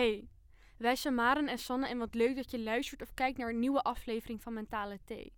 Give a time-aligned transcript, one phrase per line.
[0.00, 0.28] Hey,
[0.76, 3.58] wij zijn Maren en Sanne en wat leuk dat je luistert of kijkt naar een
[3.58, 5.32] nieuwe aflevering van Mentale Thee.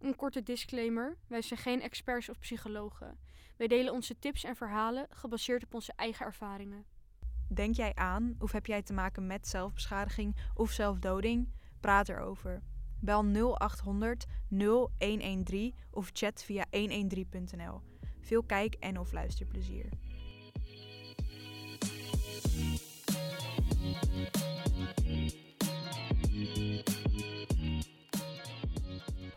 [0.00, 3.18] Een korte disclaimer, wij zijn geen experts of psychologen.
[3.56, 6.84] Wij delen onze tips en verhalen gebaseerd op onze eigen ervaringen.
[7.48, 11.52] Denk jij aan of heb jij te maken met zelfbeschadiging of zelfdoding?
[11.80, 12.62] Praat erover.
[13.00, 17.80] Bel 0800 0113 of chat via 113.nl.
[18.20, 19.88] Veel kijk- en of luisterplezier.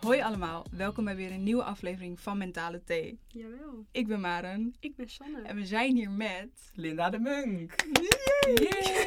[0.07, 3.19] Hoi allemaal, welkom bij weer een nieuwe aflevering van Mentale Thee.
[3.27, 5.41] Jawel, Ik ben Maren ik ben Sanne.
[5.41, 6.71] en we zijn hier met...
[6.73, 7.75] Linda de Munk.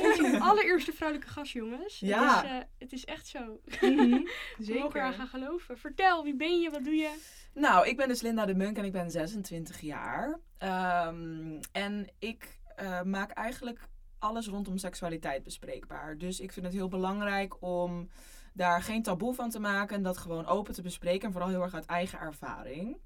[0.02, 2.00] Onze allereerste vrouwelijke gast, jongens.
[2.00, 2.36] Ja.
[2.36, 3.60] Het is, eh, het is echt zo.
[3.80, 4.10] Mhm,
[4.66, 5.78] We mogen eraan gaan geloven.
[5.78, 7.14] Vertel, wie ben je, wat doe je?
[7.54, 10.38] Nou, ik ben dus Linda de Munk en ik ben 26 jaar.
[10.58, 16.18] Ehm, en ik eh, maak eigenlijk alles rondom seksualiteit bespreekbaar.
[16.18, 18.08] Dus ik vind het heel belangrijk om
[18.52, 21.26] daar geen taboe van te maken en dat gewoon open te bespreken.
[21.26, 22.96] En vooral heel erg uit eigen ervaring.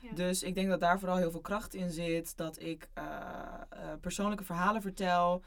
[0.00, 0.12] Ja.
[0.14, 2.36] Dus ik denk dat daar vooral heel veel kracht in zit.
[2.36, 3.04] Dat ik eh,
[3.68, 5.42] eh, persoonlijke verhalen vertel.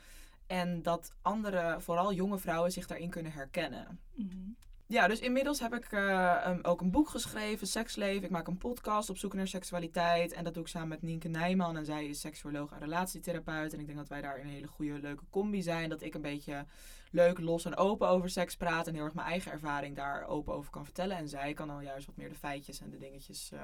[0.47, 3.99] En dat andere, vooral jonge vrouwen, zich daarin kunnen herkennen.
[4.13, 4.49] Mhm.
[4.87, 8.23] Ja, dus inmiddels heb ik eh, ook een boek geschreven, Seksleven.
[8.23, 10.33] Ik maak een podcast op zoek naar seksualiteit.
[10.33, 11.77] En dat doe ik samen met Nienke Nijman.
[11.77, 13.73] En zij is seksuoloog en relatietherapeut.
[13.73, 15.89] En ik denk dat wij daar een hele goede, leuke combi zijn.
[15.89, 16.65] Dat ik een beetje
[17.11, 18.87] leuk, los en open over seks praat.
[18.87, 21.17] En heel erg mijn eigen ervaring daar open over kan vertellen.
[21.17, 23.59] En zij kan dan juist wat meer de feitjes en de dingetjes eh,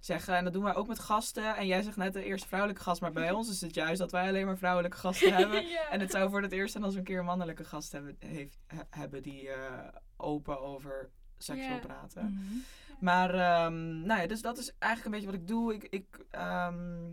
[0.00, 0.36] zeggen.
[0.36, 1.56] En dat doen wij ook met gasten.
[1.56, 3.00] En jij zegt net de eerste vrouwelijke gast.
[3.00, 5.66] Maar bij ons is het juist dat wij alleen maar vrouwelijke gasten hebben.
[5.66, 5.88] Ja.
[5.90, 8.16] En het zou voor het eerst zijn als we een keer een mannelijke gast hebben,
[8.18, 9.88] heeft, he- hebben die eh,
[10.22, 12.24] open over seks wil praten.
[12.24, 12.58] Mhm.
[13.00, 15.74] Maar ehm, nou ja, dus dat is eigenlijk een beetje wat ik doe.
[15.74, 17.10] Ik, ik, ehm,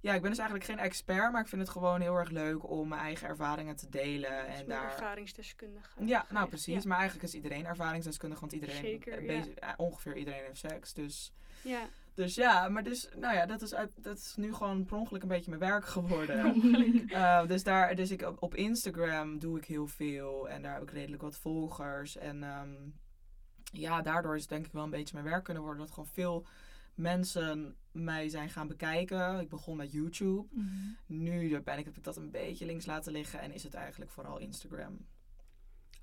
[0.00, 2.70] ja, ik ben dus eigenlijk geen expert, maar ik vind het gewoon heel erg leuk
[2.70, 4.46] om mijn eigen ervaringen te delen.
[4.46, 4.84] Dus En daar...
[4.84, 6.04] ervaringsdeskundige.
[6.04, 6.82] Ja, nou precies.
[6.82, 6.88] Ja.
[6.88, 9.44] Maar eigenlijk is iedereen ervaringsdeskundig, want iedereen, Zeker, ja.
[9.54, 10.92] eh, ongeveer iedereen heeft seks.
[10.92, 11.88] Dus, Ja.
[12.14, 15.22] Dus ja, maar dus, nou ja, dat is, uit, dat is nu gewoon per ongeluk
[15.22, 16.56] een beetje mijn werk geworden.
[17.06, 20.90] Uh, dus, daar, dus ik, op, Instagram doe ik heel veel en daar heb ik
[20.90, 22.16] redelijk wat volgers.
[22.16, 22.74] En ehm,
[23.72, 25.80] ja, daardoor is het denk ik wel een beetje mijn werk kunnen worden.
[25.80, 26.46] Dat gewoon veel
[26.94, 29.40] mensen mij zijn gaan bekijken.
[29.40, 30.46] Ik begon met YouTube.
[30.50, 30.68] Mhm.
[31.06, 34.10] Nu ben ik, heb ik dat een beetje links laten liggen en is het eigenlijk
[34.10, 35.06] vooral Instagram.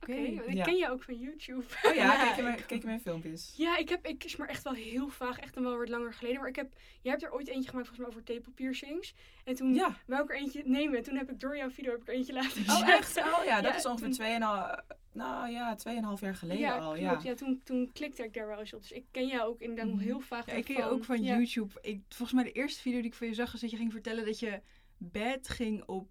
[0.01, 1.63] Oké, ik ken je ook van YouTube.
[1.83, 3.53] Oh ja, kijk, je mijn, kijk je mijn filmpjes?
[3.57, 6.13] Ja, ik heb, ik is maar echt wel heel vaag, echt dan wel wat langer
[6.13, 6.39] geleden.
[6.39, 9.13] Maar ik heb, jij hebt er ooit eentje gemaakt volgens mij over tepelpiercings.
[9.43, 9.97] En toen Ja.
[10.07, 10.97] wou ik er eentje nemen.
[10.97, 12.85] En toen heb ik door jouw video heb ik er eentje laten Oh zien.
[12.87, 13.17] echt?
[13.17, 16.81] Oh ja, dat is ongeveer toen- 2,5 nou, ja, 2,5 jaar geleden ja, al.
[16.93, 16.99] klopt.
[16.99, 17.19] Ja.
[17.23, 18.81] Ja, toen, toen klikte ik daar wel eens op.
[18.81, 20.03] Dus ik ken jou ook inderdaad nog Mhm.
[20.05, 21.35] heel vaag Ja, ik ken je ook van Ja.
[21.35, 21.73] YouTube.
[21.81, 23.91] Ik, volgens mij de eerste video die ik van je zag, is dat je ging
[23.91, 24.61] vertellen dat je
[24.97, 26.07] bed ging op...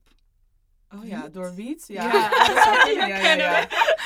[0.94, 1.32] Oh ja, Wiet?
[1.34, 1.84] door wiet?
[1.88, 2.30] Ja, Ja.
[3.06, 3.60] Ja, ja, ja.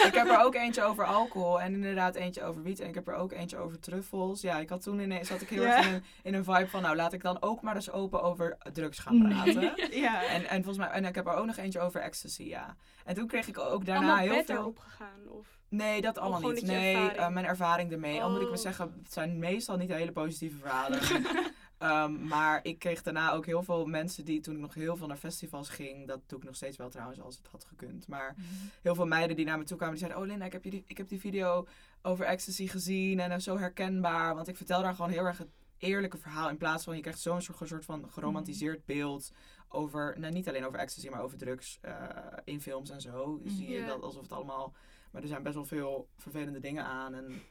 [0.06, 2.80] Ik heb er ook eentje over alcohol en inderdaad eentje over wiet.
[2.80, 4.40] En ik heb er ook eentje over truffels.
[4.40, 6.82] Ja, ik had toen ineens, zat ik heel erg in een, in een vibe van,
[6.82, 9.72] nou laat ik dan ook maar eens open over drugs gaan praten.
[10.00, 10.24] Ja.
[10.24, 12.76] En, en volgens mij, en ik heb er ook nog eentje over ecstasy, ja.
[13.04, 14.56] En toen kreeg ik ook daarna Allemaal heel veel...
[14.56, 15.28] erop gegaan.
[15.28, 15.46] Of...
[15.68, 16.66] Nee, dat allemaal niet.
[16.66, 17.18] Nee, ervaring.
[17.18, 18.22] eh, mijn ervaring ermee.
[18.22, 18.56] Al moet ik Oh.
[18.56, 20.98] zeggen, het zijn meestal niet hele positieve verhalen.
[21.82, 25.06] Ehm, maar ik kreeg daarna ook heel veel mensen die toen ik nog heel veel
[25.06, 26.06] naar festivals ging.
[26.06, 28.08] Dat doe ik nog steeds wel trouwens als het had gekund.
[28.08, 28.34] Maar
[28.82, 30.84] heel veel meiden die naar me toe kwamen, die zeiden: Oh Linda, ik heb, die,
[30.86, 31.66] ik heb die video
[32.02, 34.34] over ecstasy gezien en is zo herkenbaar.
[34.34, 36.48] Want ik vertel daar gewoon heel erg het eerlijke verhaal.
[36.48, 39.32] In plaats van je krijgt zo'n soort, soort van geromantiseerd beeld
[39.68, 42.08] over, nou niet alleen over ecstasy, maar over drugs eh,
[42.44, 43.40] in films en zo.
[43.44, 44.74] Zie je dat alsof het allemaal.
[45.10, 47.14] Maar er zijn best wel veel vervelende dingen aan.
[47.14, 47.42] En,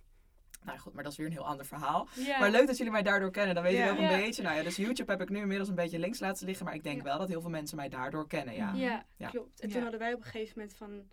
[0.63, 2.07] nou goed, maar dat is weer een heel ander verhaal.
[2.39, 3.55] Maar leuk dat jullie mij daardoor kennen.
[3.55, 3.95] Dan weet je Ja.
[3.95, 4.41] wel een beetje.
[4.43, 6.65] Nou ja, dus YouTube heb ik nu inmiddels een beetje links laten liggen.
[6.65, 7.03] Maar ik denk Ja.
[7.03, 8.53] wel dat heel veel mensen mij daardoor kennen.
[8.55, 8.73] Ja.
[8.73, 9.29] Ja, Ja.
[9.29, 9.59] klopt.
[9.59, 9.73] En Ja.
[9.73, 11.03] toen hadden wij op een gegeven moment van...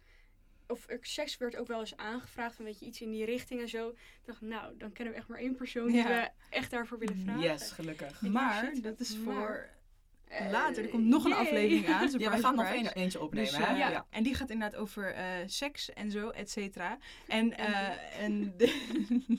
[0.67, 3.61] Of er, seks werd ook wel eens aangevraagd, van weet je, iets in die richting
[3.61, 3.89] en zo.
[3.89, 7.17] Ik dacht, nou, dan kennen we echt maar één persoon die we echt daarvoor willen
[7.17, 7.41] vragen.
[7.43, 8.23] Yes, gelukkig.
[8.23, 9.69] Ik Maar dat is voor
[10.51, 10.83] later.
[10.85, 11.39] Er komt nog een yay.
[11.41, 11.93] aflevering aan.
[11.99, 13.51] Ja, we surprise, gaan nog een, eentje opnemen.
[13.51, 13.73] Dus, hè?
[13.73, 13.91] eh, Ja.
[13.91, 14.07] ja.
[14.11, 16.99] En die gaat inderdaad over eh, seks en zo, et cetera.
[17.27, 19.39] En, eh, en de-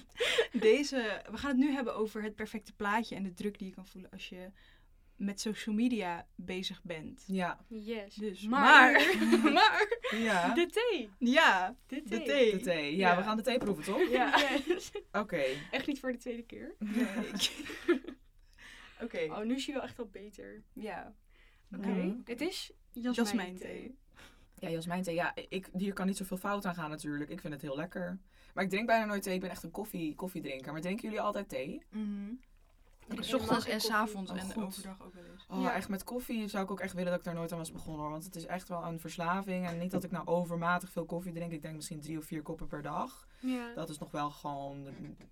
[0.52, 3.74] deze, we gaan het nu hebben over het perfecte plaatje en de druk die je
[3.74, 4.52] kan voelen als je
[5.16, 7.24] met social media bezig bent.
[7.28, 7.60] Ja.
[7.68, 8.16] Yes.
[8.16, 9.88] Dus, maar, maar- maar,
[10.18, 10.54] Ja.
[10.54, 11.10] de thee.
[11.18, 12.52] Ja, De de thee.
[12.52, 12.96] De thee.
[12.96, 13.18] Ja, Ja.
[13.18, 14.10] we gaan de thee proeven, toch?
[14.10, 14.40] Ja.
[14.68, 14.92] Yes.
[15.12, 15.42] Oké.
[15.72, 16.76] Echt niet voor de tweede keer.
[16.80, 17.08] Nee.
[19.04, 20.64] Oké, Oh, nu is hij wel echt wel beter.
[20.74, 21.14] ja.
[21.76, 21.88] Oké.
[21.88, 22.16] Mhm.
[22.24, 23.80] Het is Jasmijn jasmijnthee.
[23.82, 23.98] thee.
[24.56, 25.16] Ja, jasmijn thee.
[25.16, 27.30] Ja, ik, hier kan niet zoveel fout aan gaan natuurlijk.
[27.30, 28.20] Ik vind het heel lekker.
[28.54, 29.34] Maar ik drink bijna nooit thee.
[29.34, 30.72] Ik ben echt een koffie, koffiedrinker.
[30.72, 31.84] Maar drinken jullie altijd thee?
[31.90, 32.34] Mhm.
[33.20, 34.64] S ochtends en s'avonds Oh, en goed.
[34.64, 35.46] overdag ook wel eens.
[35.50, 35.74] Oh, Ja.
[35.76, 38.02] echt met koffie zou ik ook echt willen dat ik daar nooit aan was begonnen
[38.02, 38.12] hoor.
[38.12, 39.68] Want het is echt wel een verslaving.
[39.68, 41.52] En niet dat ik nou overmatig veel koffie drink.
[41.52, 43.28] Ik denk misschien drie of vier koppen per dag.
[43.40, 43.74] Ja.
[43.74, 44.88] Dat is nog wel gewoon,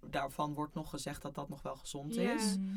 [0.05, 2.33] daarvan wordt nog gezegd dat dat nog wel gezond Ja.
[2.33, 2.57] is.
[2.57, 2.75] Mhm.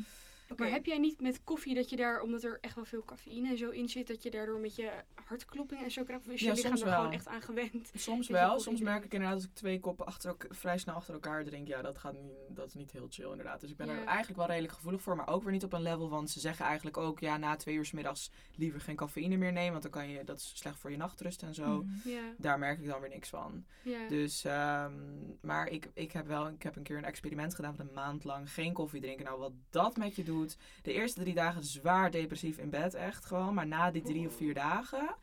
[0.56, 3.48] Maar heb jij niet met koffie dat je daar, omdat er echt wel veel cafeïne
[3.48, 4.90] en zo in zit, dat je daardoor met je
[5.24, 6.26] hartklopping en zo krijgt?
[6.26, 6.96] Of is je Ja, lichaam soms er wel.
[6.96, 7.90] gewoon echt aan gewend?
[7.94, 8.60] Soms Dat je wel.
[8.60, 11.66] Soms merk ik inderdaad als ik twee koppen achter vrij snel achter elkaar drink.
[11.68, 13.60] Ja, dat, gaat niet, dat is niet heel chill inderdaad.
[13.60, 13.92] Dus ik ben Ja.
[13.92, 15.16] er eigenlijk wel redelijk gevoelig voor.
[15.16, 16.08] Maar ook weer niet op een level.
[16.08, 19.52] Want ze zeggen eigenlijk ook, ja, na twee uur 's middags liever geen cafeïne meer
[19.52, 19.70] nemen.
[19.70, 21.84] Want dan kan je, dat is slecht voor je nachtrust en zo.
[22.04, 23.64] Ja, Daar merk ik dan weer niks van.
[23.82, 24.08] ja.
[24.08, 24.92] Dus, ehm,
[25.40, 28.24] maar ik, ik heb wel, ik heb een keer een experiment gedaan van een maand
[28.24, 29.24] lang geen koffie drinken.
[29.24, 30.39] Nou, wat dat met je doet.
[30.82, 33.54] De eerste drie dagen zwaar depressief in bed, echt gewoon.
[33.54, 35.14] Maar na die drie of vier dagen,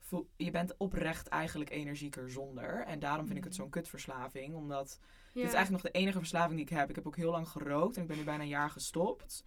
[0.00, 2.84] voel, je bent oprecht eigenlijk energieker zonder.
[2.86, 5.40] En daarom vind ik het zo'n kutverslaving, omdat ja.
[5.40, 6.88] dit is eigenlijk nog de enige verslaving die ik heb.
[6.88, 9.44] Ik heb ook heel lang gerookt en ik ben nu bijna een jaar gestopt.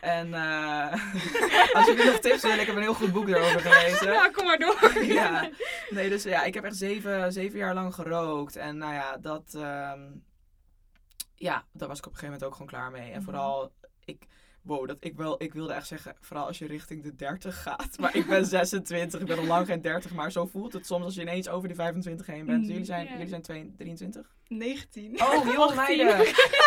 [0.00, 0.92] En eh,
[1.76, 4.12] als jullie nog tips willen, ik heb een heel goed boek erover gelezen.
[4.12, 4.92] Ja, kom maar door.
[5.04, 5.50] Ja,
[5.90, 8.56] nee, dus ja, ik heb echt zeven, zeven jaar lang gerookt.
[8.56, 10.00] En nou ja, dat, ehm,
[11.34, 13.10] ja, daar was ik op een gegeven moment ook gewoon klaar mee.
[13.10, 13.22] En Mhm.
[13.24, 13.72] vooral,
[14.04, 14.26] ik,
[14.62, 17.98] wow, dat, ik, wel, ik wilde echt zeggen, vooral als je richting de 30 gaat.
[17.98, 21.04] Maar ik ben 26, ik ben al lang geen 30, maar zo voelt het soms
[21.04, 22.60] als je ineens over die 25 heen bent.
[22.62, 22.70] Mhm.
[22.70, 23.12] Jullie zijn, Ja.
[23.12, 24.38] jullie zijn twee- 23?
[24.50, 25.20] 19.
[25.20, 25.76] Oh, 18.
[25.76, 26.20] meiden.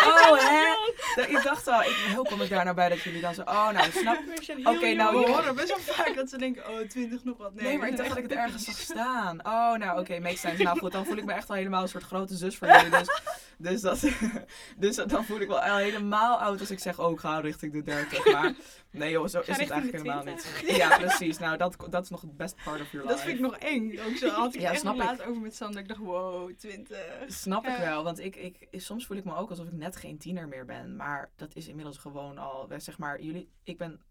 [0.03, 1.21] Oh, hè?
[1.21, 3.69] Ik dacht al, ik, hoe kom ik daar nou bij dat jullie dan zo, oh,
[3.69, 4.17] nou, snap.
[4.63, 7.53] Oké, heel nou, we horen best wel vaak dat ze denken, oh, 20 nog wat.
[7.53, 9.39] Nee, Nee, maar ik dacht dat ik het ergens zag staan.
[9.45, 10.63] Oh, nou oké, makes sense.
[10.63, 12.89] Nou goed, dan voel ik me echt al helemaal een soort grote zus voor jullie.
[12.89, 13.21] Dus,
[13.57, 14.03] dus, dat,
[14.77, 17.73] dus dan voel ik wel al helemaal oud als ik zeg, oh, ik ga richting
[17.73, 18.31] de 30.
[18.31, 18.53] Maar
[18.93, 20.61] nee joh, zo is het eigenlijk helemaal 20.
[20.63, 20.75] niet.
[20.75, 21.37] Ja, precies.
[21.37, 23.27] Nou, dat, dat is nog het best part of your Dat life.
[23.27, 23.99] vind ik nog eng.
[23.99, 25.81] Ook zo had ik Ja, echt laatst over met Sander.
[25.81, 26.97] Ik dacht, wow, 20.
[27.27, 30.17] Snap ik wel, want ik, ik, soms voel ik me ook alsof ik net geen
[30.17, 30.95] tiener meer ben.
[30.95, 34.01] Maar dat is inmiddels gewoon al, zeg maar, jullie, ik ben,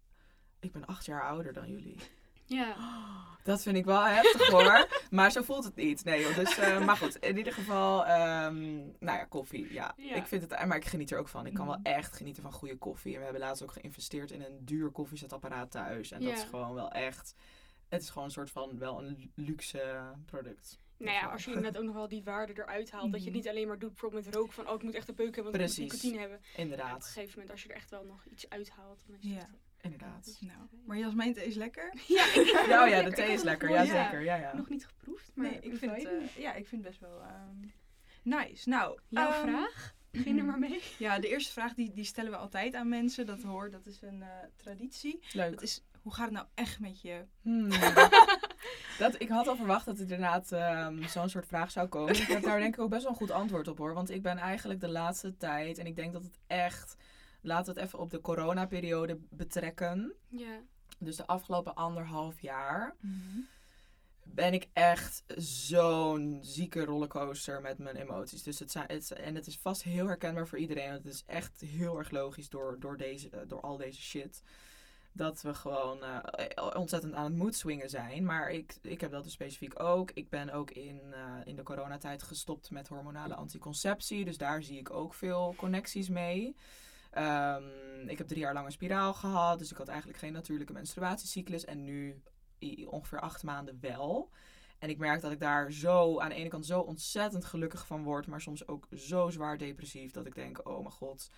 [0.59, 1.95] ik ben acht jaar ouder dan jullie.
[2.45, 2.75] Ja.
[3.43, 4.87] Dat vind ik wel heftig hoor.
[5.09, 6.03] maar zo voelt het niet.
[6.03, 6.35] Nee joh.
[6.35, 9.73] Dus, eh, maar goed, in ieder geval, ehm, nou ja, koffie.
[9.73, 9.93] Ja.
[9.97, 10.15] Ja.
[10.15, 11.45] ik vind het, maar ik geniet er ook van.
[11.45, 11.85] Ik kan wel Mhm.
[11.85, 13.11] echt genieten van goede koffie.
[13.13, 16.11] En we hebben laatst ook geïnvesteerd in een duur koffiezetapparaat thuis.
[16.11, 17.35] En dat is gewoon wel echt,
[17.89, 20.79] het is gewoon een soort van wel een luxe product.
[20.97, 23.11] Nou ja, als je inderdaad ook nog wel die waarde eruit haalt.
[23.11, 23.35] Dat je het Mhm.
[23.37, 25.51] niet alleen maar doet bijvoorbeeld met roken van oh ik moet echt een peuk hebben
[25.51, 25.91] want ik moet Precies.
[25.93, 26.39] nicotine hebben.
[26.41, 29.03] Ja, op een Inderdaad, gegeven moment als je er echt wel nog iets uithaalt.
[29.07, 29.35] Dan is Ja.
[29.37, 29.49] het,
[29.83, 30.37] inderdaad.
[30.39, 31.93] Nou, maar Jasmijn thee is lekker.
[32.07, 33.67] ja, ik- Ja, oh ja, de thee is lekker.
[33.69, 34.03] nog Ja, Ja.
[34.03, 34.23] zeker.
[34.23, 34.55] Ja, ja.
[34.55, 37.21] Nog niet geproefd, maar Nee, ik vind, het, eh, ja, ik vind het best wel
[37.21, 37.67] ehm,
[38.23, 38.69] nice.
[38.69, 39.93] Nou, Jouw ehm, vraag?
[40.11, 40.81] Begin er maar mee.
[40.97, 43.25] Ja, de eerste vraag die, die stellen we altijd aan mensen.
[43.25, 45.19] Dat hoort, dat is een eh, traditie.
[45.31, 45.51] Leuk.
[45.51, 47.25] Dat is, hoe gaat het nou echt met je?
[47.41, 47.69] Hmm.
[48.99, 52.13] dat, ik had al verwacht dat er inderdaad ehm, zo'n soort vraag zou komen.
[52.15, 53.93] Ik heb daar denk ik ook best wel een goed antwoord op hoor.
[53.93, 56.95] Want ik ben eigenlijk de laatste tijd, en ik denk dat het echt,
[57.43, 60.13] laten we het even op de coronaperiode betrekken.
[60.27, 60.61] Ja.
[60.99, 62.95] Dus de afgelopen anderhalf jaar
[64.23, 68.43] ben ik echt zo'n zieke rollercoaster met mijn emoties.
[68.43, 70.89] Dus het zijn, het, en het is vast heel herkenbaar voor iedereen.
[70.89, 74.43] Want het is echt heel erg logisch door, door, deze, eh, door al deze shit.
[75.11, 78.25] Dat we gewoon eh, ontzettend aan het mood swingen zijn.
[78.25, 80.11] Maar ik, ik heb dat dus specifiek ook.
[80.11, 84.25] Ik ben ook in, eh, in de coronatijd gestopt met hormonale anticonceptie.
[84.25, 86.55] Dus daar zie ik ook veel connecties mee.
[87.13, 87.63] Ehm,
[88.07, 89.59] ik heb drie jaar lang een spiraal gehad.
[89.59, 91.65] Dus ik had eigenlijk geen natuurlijke menstruatiecyclus.
[91.65, 92.21] En nu
[92.85, 94.29] ongeveer acht maanden wel.
[94.79, 98.03] En ik merk dat ik daar zo aan de ene kant zo ontzettend gelukkig van
[98.03, 98.27] word.
[98.27, 100.11] Maar soms ook zo zwaar depressief.
[100.11, 101.29] Dat ik denk, oh mijn god.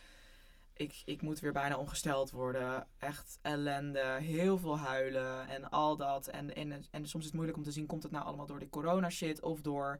[0.74, 2.88] Ik, ik moet weer bijna ongesteld worden.
[2.98, 4.18] Echt ellende.
[4.20, 6.28] Heel veel huilen en al dat.
[6.28, 8.60] En, en, en soms is het moeilijk om te zien, komt het nou allemaal door
[8.60, 10.00] de corona shit of door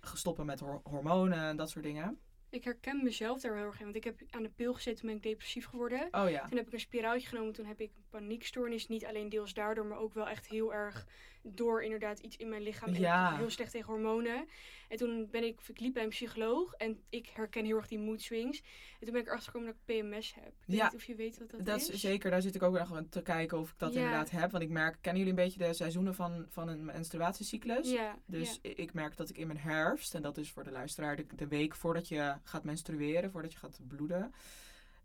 [0.00, 2.18] gestoppen met hor- hormonen en dat soort dingen.
[2.56, 3.84] Ik herken mezelf daar heel erg in.
[3.84, 6.08] Want ik heb aan de pil gezeten toen ben ik depressief geworden.
[6.10, 6.46] Oh ja.
[6.48, 7.52] Toen heb ik een spiraaltje genomen.
[7.52, 8.88] Toen heb ik een paniekstoornis.
[8.88, 11.06] Niet alleen deels daardoor, maar ook wel echt heel erg
[11.48, 12.94] door inderdaad iets in mijn lichaam.
[12.94, 13.36] Ja.
[13.36, 14.48] heel slecht tegen hormonen.
[14.88, 16.72] En toen ben ik, ik liep bij een psycholoog.
[16.72, 18.58] En ik herken heel erg die mood swings.
[19.00, 20.46] En toen ben ik erachter gekomen dat ik PMS heb.
[20.46, 20.84] Ik weet Ja.
[20.84, 21.90] niet of je weet wat dat, Dat is.
[21.90, 23.98] is zeker, daar zit ik ook nog aan te kijken of ik dat Ja.
[23.98, 24.50] inderdaad heb.
[24.50, 27.90] Want ik merk, kennen jullie een beetje de seizoenen van, van een menstruatiecyclus?
[27.90, 31.16] Ja, Dus ik merk dat ik in mijn herfst, en dat is voor de luisteraar
[31.16, 34.34] de, de week voordat je gaat menstrueren, voordat je gaat bloeden,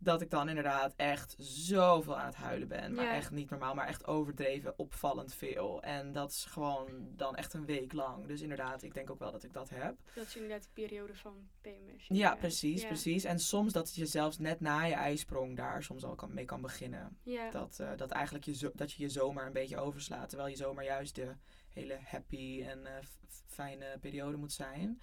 [0.03, 2.93] dat ik dan inderdaad echt zoveel aan het huilen ben.
[2.93, 3.13] Maar Ja.
[3.13, 5.81] echt niet normaal, maar echt overdreven, opvallend veel.
[5.83, 8.25] En dat is gewoon dan echt een week lang.
[8.27, 9.95] Dus inderdaad, ik denk ook wel dat ik dat heb.
[10.15, 12.05] Dat is inderdaad de periode van PMS.
[12.07, 12.88] Ja, precies, Ja.
[12.88, 13.24] precies.
[13.24, 16.62] En soms dat je zelfs net na je ijsprong daar soms al kan, mee kan
[16.62, 17.17] beginnen.
[17.24, 17.50] Ja.
[17.50, 20.29] Dat, eh, dat eigenlijk je, zo, dat je je zomer een beetje overslaat.
[20.29, 21.36] Terwijl je zomer juist de
[21.69, 23.03] hele happy en eh,
[23.48, 25.01] fijne periode moet zijn.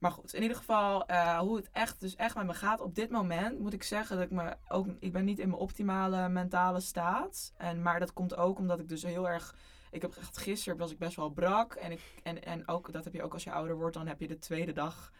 [0.00, 2.80] Maar goed, in ieder geval, eh, hoe het echt, dus echt met me gaat.
[2.80, 4.86] Op dit moment moet ik zeggen dat ik me ook.
[4.98, 7.52] Ik ben niet in mijn optimale mentale staat.
[7.56, 9.54] En, maar dat komt ook omdat ik dus heel erg.
[9.90, 11.74] Ik heb echt gisteren was ik best wel brak.
[11.74, 14.20] En, ik, en, en ook, dat heb je ook als je ouder wordt, dan heb
[14.20, 15.12] je de tweede dag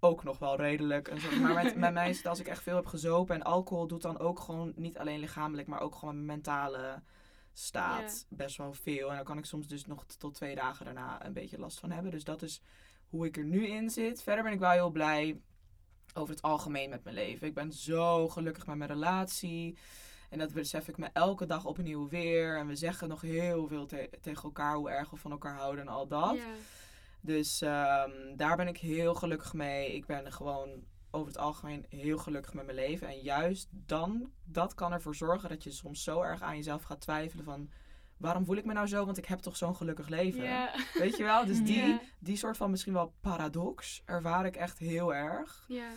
[0.00, 1.08] ook nog wel redelijk.
[1.08, 1.40] En zo.
[1.40, 3.34] Maar met, met mij is het als ik echt veel heb gezopen.
[3.34, 7.02] En alcohol doet dan ook gewoon niet alleen lichamelijk, maar ook gewoon mijn mentale
[7.52, 9.10] staat best wel veel.
[9.10, 11.90] En dan kan ik soms dus nog tot twee dagen daarna een beetje last van
[11.90, 12.10] hebben.
[12.10, 12.62] Dus dat is
[13.08, 14.22] hoe ik er nu in zit.
[14.22, 15.40] Verder ben ik wel heel blij
[16.14, 17.46] over het algemeen met mijn leven.
[17.46, 19.78] Ik ben zo gelukkig met mijn relatie.
[20.30, 22.56] En dat besef ik me elke dag opnieuw weer.
[22.58, 25.80] En we zeggen nog heel veel te- tegen elkaar hoe erg we van elkaar houden
[25.80, 26.36] en al dat.
[27.20, 29.94] Dus ehm, daar ben ik heel gelukkig mee.
[29.94, 33.08] Ik ben gewoon over het algemeen heel gelukkig met mijn leven.
[33.08, 37.00] En juist dan, dat kan ervoor zorgen dat je soms zo erg aan jezelf gaat
[37.00, 37.70] twijfelen van...
[38.18, 39.04] Waarom voel ik me nou zo?
[39.04, 40.42] Want ik heb toch zo'n gelukkig leven.
[40.94, 41.44] Weet je wel?
[41.46, 45.64] Dus die, die soort van misschien wel paradox ervaar ik echt heel erg.
[45.68, 45.88] Ja.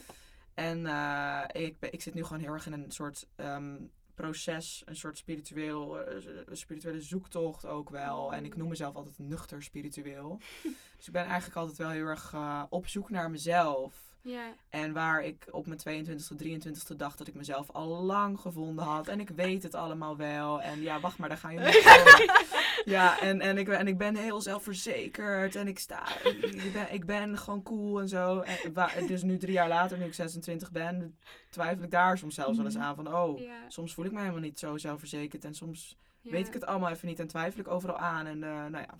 [0.54, 3.76] En eh, ik, ben- ik zit nu gewoon heel erg in een soort ehm,
[4.16, 6.16] proces, een soort spiritueel, eh,
[6.52, 8.34] spirituele zoektocht ook wel.
[8.34, 10.40] En ik noem mezelf altijd nuchter spiritueel.
[10.98, 14.11] dus ik ben eigenlijk altijd wel heel erg eh, op zoek naar mezelf.
[14.24, 14.54] Ja.
[14.70, 19.08] En waar ik op mijn 22e, 23e dacht dat ik mezelf al lang gevonden had.
[19.08, 20.62] En ik weet het allemaal wel.
[20.62, 22.40] En ja, wacht maar, daar ga je komen.
[22.86, 25.56] Ja, en, en, ik, en ik ben heel zelfverzekerd.
[25.56, 28.40] En ik sta, ik ben, ik ben gewoon cool en zo.
[28.40, 31.18] En, dus nu drie jaar later, nu ik 26 ben,
[31.50, 33.16] twijfel ik daar soms zelfs wel eens aan van...
[33.16, 33.54] Oh, Ja.
[33.68, 35.46] soms voel ik me helemaal niet zo zelfverzekerd.
[35.46, 36.32] En soms Ja.
[36.32, 38.26] weet ik het allemaal even niet en twijfel ik overal aan.
[38.26, 39.00] En eh, nou ja,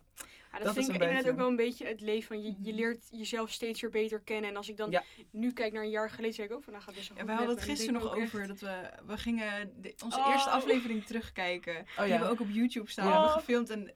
[0.52, 2.56] Ja, dat, Dat vind ik inderdaad beetje- ook wel een beetje het leven van je,
[2.62, 4.50] je leert jezelf steeds weer beter kennen.
[4.50, 5.04] En als ik dan Ja.
[5.32, 7.24] nu kijk naar een jaar geleden, zeg ik ook van nou gaat best wel Ja,
[7.24, 10.30] goed we hadden het gisteren nog over dat we, we gingen de- onze Oh.
[10.34, 11.76] eerste aflevering terugkijken.
[11.78, 12.04] oh Die ja.
[12.10, 13.12] hebben we ook op YouTube staan, Ja.
[13.14, 13.70] hebben gefilmd.
[13.70, 13.92] En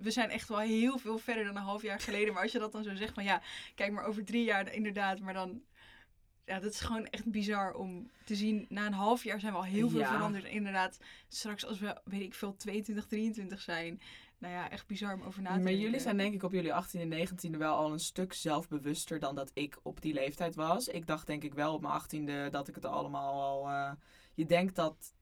[0.00, 2.32] we zijn echt wel heel veel verder dan een half jaar geleden.
[2.32, 3.42] Maar als je dat dan zo zegt van ja,
[3.74, 5.20] kijk maar over drie jaar inderdaad.
[5.20, 5.62] Maar dan,
[6.44, 8.66] ja, dat is gewoon echt bizar om te zien.
[8.68, 10.12] Na een half jaar zijn we al heel veel Ja.
[10.12, 10.44] veranderd.
[10.44, 14.00] Inderdaad, straks als we, weet ik veel, 22, 23 zijn.
[14.38, 15.82] Nou ja, echt bizar om over na te Maar denken.
[15.82, 19.34] jullie zijn denk ik op jullie 18e en 19e wel al een stuk zelfbewuster dan
[19.34, 20.88] dat ik op die leeftijd was.
[20.88, 22.00] Ik dacht denk ik wel op mijn
[22.46, 23.68] 18e dat ik het allemaal al...
[23.68, 23.92] eh,
[24.34, 25.14] je denkt dat...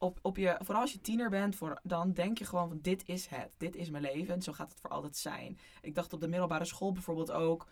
[0.00, 3.02] Op, op je, vooral als je tiener bent, voor, dan denk je gewoon van dit
[3.06, 3.54] is het.
[3.56, 5.58] Dit is mijn leven en zo gaat het voor altijd zijn.
[5.82, 7.66] Ik dacht op de middelbare school bijvoorbeeld ook...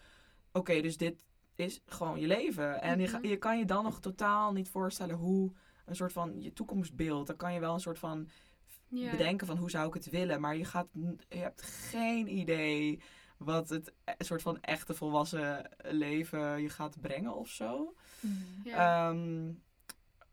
[0.53, 1.25] Oké, dus dit
[1.57, 2.83] is gewoon je leven.
[2.83, 3.27] En je, Mhm.
[3.27, 5.53] je kan je dan nog totaal niet voorstellen hoe
[5.85, 7.27] een soort van je toekomstbeeld...
[7.27, 8.29] Dan kan je wel een soort van
[8.89, 9.11] Ja.
[9.11, 10.41] bedenken van hoe zou ik het willen.
[10.41, 10.87] Maar je, gaat,
[11.29, 13.03] je hebt geen idee
[13.37, 17.95] wat het e- soort van echte volwassen leven je gaat brengen of zo.
[18.21, 18.35] Mhm.
[18.65, 19.09] Ja.
[19.11, 19.53] Ehm,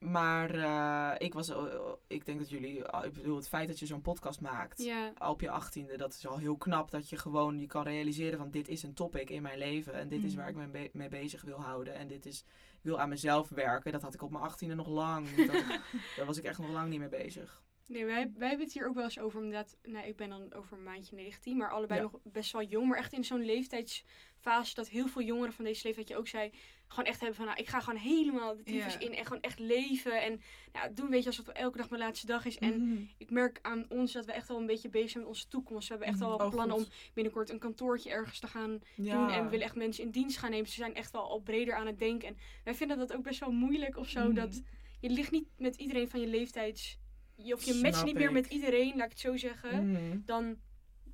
[0.04, 1.64] maar eh, ik was, eh,
[2.08, 5.14] ik denk dat jullie, ik bedoel, het feit dat je zo'n podcast maakt ja.
[5.28, 8.52] op je achttiende, dat is al heel knap dat je gewoon je kan realiseren van
[8.52, 10.40] dit is een topic in mijn leven en dit is Mhm.
[10.40, 12.40] waar ik me be- mee bezig wil houden en dit is,
[12.74, 13.92] ik wil aan mezelf werken.
[13.92, 15.30] Dat had ik op mijn achttiende nog lang.
[15.36, 15.48] Dat,
[16.18, 17.62] daar was ik echt nog lang niet mee bezig.
[17.88, 20.54] Nee, wij, wij hebben het hier ook wel eens over, omdat, nou, ik ben dan
[20.54, 22.06] over een maandje 19, maar allebei Ja.
[22.12, 25.82] nog best wel jong, maar echt in zo'n leeftijdsfase dat heel veel jongeren van deze
[25.88, 26.52] leeftijd, je ook zei,
[26.94, 29.60] gewoon echt hebben van, nou, ik ga gewoon helemaal de tyfus in en gewoon echt
[29.60, 30.42] leven en
[30.74, 32.58] nou, doen, weet je, alsof het elke dag mijn laatste dag is.
[32.58, 33.02] En Mhm.
[33.18, 35.88] ik merk aan ons dat we echt wel een beetje bezig zijn met onze toekomst.
[35.88, 36.86] We hebben echt wel Oh, plannen goed.
[36.86, 39.14] om binnenkort een kantoortje ergens te gaan Ja.
[39.18, 39.36] doen.
[39.36, 40.68] En we willen echt mensen in dienst gaan nemen.
[40.68, 42.28] Ze zijn echt wel al breder aan het denken.
[42.28, 44.24] En wij vinden dat ook best wel moeilijk of zo.
[44.26, 44.34] Mhm.
[44.34, 44.62] Dat
[45.00, 46.98] je ligt niet met iedereen van je leeftijds.
[47.36, 49.90] Je, of je matcht niet meer met iedereen, laat ik het zo zeggen.
[49.92, 50.20] Mhm.
[50.26, 50.58] Dan,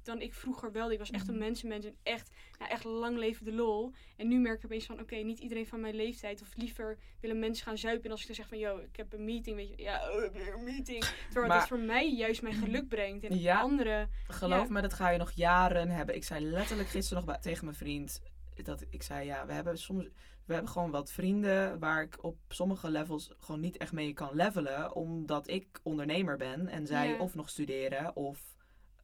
[0.04, 0.92] dan ik vroeger wel.
[0.92, 1.44] Ik was echt een Mhm.
[1.44, 1.86] mensenmens.
[1.86, 3.92] En echt, nou, echt lang leven de lol.
[4.18, 6.42] En nu merk ik opeens van, oké, niet iedereen van mijn leeftijd.
[6.42, 8.06] Of liever willen mensen gaan zuipen.
[8.06, 9.56] En als ik dan zeg van, yo, ik heb een meeting.
[9.56, 11.04] Weet je, ja, oh, heb een meeting.
[11.26, 13.24] Terwijl Maar- dat voor mij juist mijn geluk brengt.
[13.24, 13.60] En Ja.
[13.60, 14.10] anderen.
[14.28, 14.74] Geloof Ja.
[14.74, 16.16] me, dat ga je nog jaren hebben.
[16.16, 18.22] Ik zei letterlijk gisteren nog tegen mijn vriend.
[18.64, 20.08] Dat ik zei, ja, we hebben soms.
[20.46, 24.30] We hebben gewoon wat vrienden waar ik op sommige levels gewoon niet echt mee kan
[24.36, 24.96] levelen.
[24.96, 27.18] Omdat ik ondernemer ben en zij Ja.
[27.18, 28.58] of nog studeren of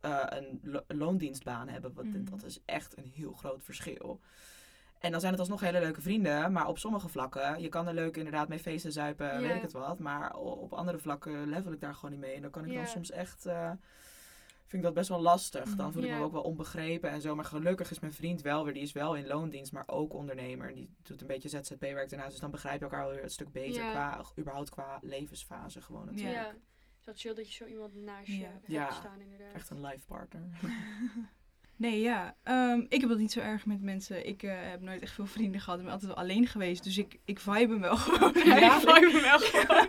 [0.06, 1.94] eh, een lo- loondienstbaan hebben.
[1.94, 2.26] Want Mhm.
[2.26, 4.20] dat is echt een heel groot verschil.
[5.00, 6.52] En dan zijn het alsnog hele leuke vrienden.
[6.52, 9.72] Maar op sommige vlakken, je kan er leuk inderdaad mee feesten, zuipen, weet ik het
[9.72, 10.00] wat.
[10.00, 12.36] Maar op andere vlakken level ik daar gewoon niet mee.
[12.36, 13.46] En dan kan ik dan soms echt...
[13.46, 13.72] eh,
[14.68, 15.64] vind ik dat best wel lastig.
[15.76, 17.36] Dan voel ik me ook wel onbegrepen en zo.
[17.36, 20.68] Maar gelukkig is mijn vriend wel weer, die is wel in loondienst, maar ook ondernemer.
[20.70, 22.32] En die doet een beetje ZZP-werk daarnaast.
[22.32, 26.06] Dus dan begrijp je elkaar wel weer een stuk beter qua, überhaupt qua levensfase gewoon
[26.06, 26.36] natuurlijk.
[27.06, 28.48] Is dat chill dat je zo iemand naast je Ja.
[28.48, 28.92] hebt Ja.
[28.92, 29.54] staan inderdaad.
[29.54, 30.42] Echt een life partner.
[31.78, 32.36] Nee, ja.
[32.44, 34.28] Ehm, ik heb dat niet zo erg met mensen.
[34.28, 35.78] Ik eh, heb nooit echt veel vrienden gehad.
[35.80, 36.84] Ik ben altijd wel alleen geweest.
[36.84, 38.32] Dus ik, ik vibe hem wel gewoon.
[38.46, 39.88] Ja, ik vibe hem wel gewoon.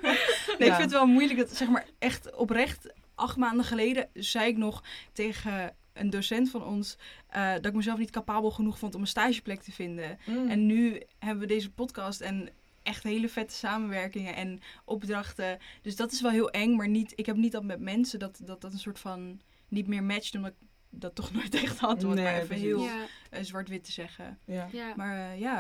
[0.59, 4.49] Nee, ik vind het wel moeilijk dat, zeg maar, echt oprecht, acht maanden geleden zei
[4.49, 4.83] ik nog
[5.13, 9.07] tegen een docent van ons eh, dat ik mezelf niet capabel genoeg vond om een
[9.07, 10.19] stageplek te vinden.
[10.27, 10.49] Mm.
[10.49, 12.49] En nu hebben we deze podcast en
[12.87, 15.59] echt hele vette samenwerkingen en opdrachten.
[15.83, 18.41] Dus dat is wel heel eng, maar niet, ik heb niet dat met mensen dat
[18.45, 22.05] dat, dat een soort van niet meer matcht, omdat ik dat toch nooit echt had.
[22.05, 22.65] Om het Nee, maar even precies.
[22.65, 24.39] heel Ja, eh, zwart-wit te zeggen.
[24.45, 24.69] ja.
[24.73, 24.93] ja.
[24.97, 25.55] Maar eh, ja,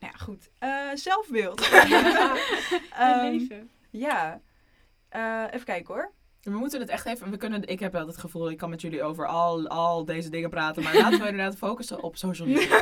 [0.00, 0.50] nou ja, goed.
[0.58, 1.66] Eh, zelfbeeld.
[1.70, 3.70] Het Ehm, leven.
[3.90, 4.40] ja,
[5.08, 6.12] Eh, even kijken hoor.
[6.42, 7.30] We moeten het echt even.
[7.30, 10.30] We kunnen, ik heb wel het gevoel, ik kan met jullie over al, al deze
[10.30, 10.82] dingen praten.
[10.82, 12.78] Maar laten we inderdaad focussen op social media.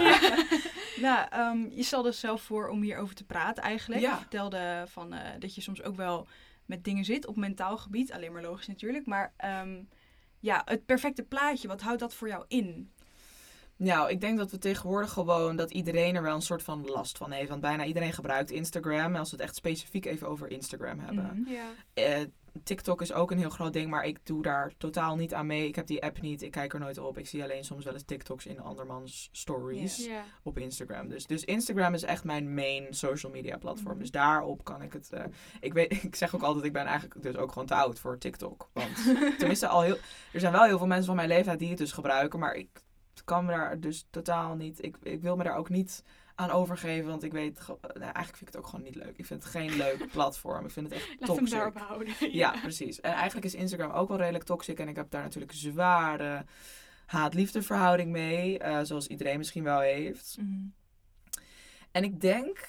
[0.97, 4.01] Nou, ehm, je stelde dus zelf voor om hierover te praten eigenlijk.
[4.01, 4.11] Ja.
[4.11, 6.27] Je vertelde van, eh, dat je soms ook wel
[6.67, 8.13] met dingen zit op mentaal gebied.
[8.13, 9.07] Alleen maar logisch natuurlijk.
[9.07, 9.83] Maar ehm,
[10.39, 12.91] ja, het perfecte plaatje, wat houdt dat voor jou in?
[13.77, 17.19] Nou, ik denk dat we tegenwoordig gewoon dat iedereen er wel een soort van last
[17.19, 17.49] van heeft.
[17.49, 19.15] Want bijna iedereen gebruikt Instagram.
[19.15, 21.47] En als we het echt specifiek even over Instagram hebben.
[21.49, 21.67] Ja.
[21.95, 22.21] Eh,
[22.65, 25.67] TikTok is ook een heel groot ding, maar ik doe daar totaal niet aan mee.
[25.67, 27.19] Ik heb die app niet, ik kijk er nooit op.
[27.19, 30.09] Ik zie alleen soms wel eens TikToks in andermans stories
[30.43, 31.09] op Instagram.
[31.09, 33.93] Dus, dus Instagram is echt mijn main social media platform.
[33.93, 34.01] Mhm.
[34.01, 35.13] Dus daarop kan ik het...
[35.13, 35.25] eh,
[35.61, 38.19] ik, weet, ik zeg ook altijd, ik ben eigenlijk dus ook gewoon te oud voor
[38.19, 38.71] TikTok.
[38.73, 38.97] Want
[39.39, 39.97] tenminste al heel...
[40.33, 42.69] Er zijn wel heel veel mensen van mijn leeftijd die het dus gebruiken, maar ik
[43.25, 44.85] kan me daar dus totaal niet...
[44.85, 46.03] Ik, ik wil me daar ook niet
[46.35, 47.61] aan overgeven, want ik weet...
[47.67, 49.19] Nou, eigenlijk vind ik het ook gewoon niet leuk.
[49.19, 50.65] Ik vind het geen leuk platform.
[50.65, 52.15] Ik vind het echt hem daarop houden.
[52.33, 53.01] Ja, precies.
[53.01, 54.79] En eigenlijk is Instagram ook wel redelijk toxic.
[54.79, 56.45] En ik heb daar natuurlijk zware
[57.07, 58.59] haat-liefde verhouding mee.
[58.59, 60.37] eh, zoals iedereen misschien wel heeft.
[60.41, 60.67] Mhm.
[61.91, 62.69] En ik denk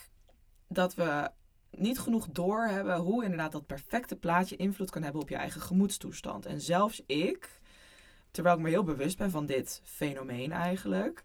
[0.67, 1.29] dat we
[1.71, 6.45] niet genoeg doorhebben hoe inderdaad dat perfecte plaatje invloed kan hebben op je eigen gemoedstoestand.
[6.45, 7.61] En zelfs ik,
[8.31, 11.23] terwijl ik me heel bewust ben van dit fenomeen eigenlijk,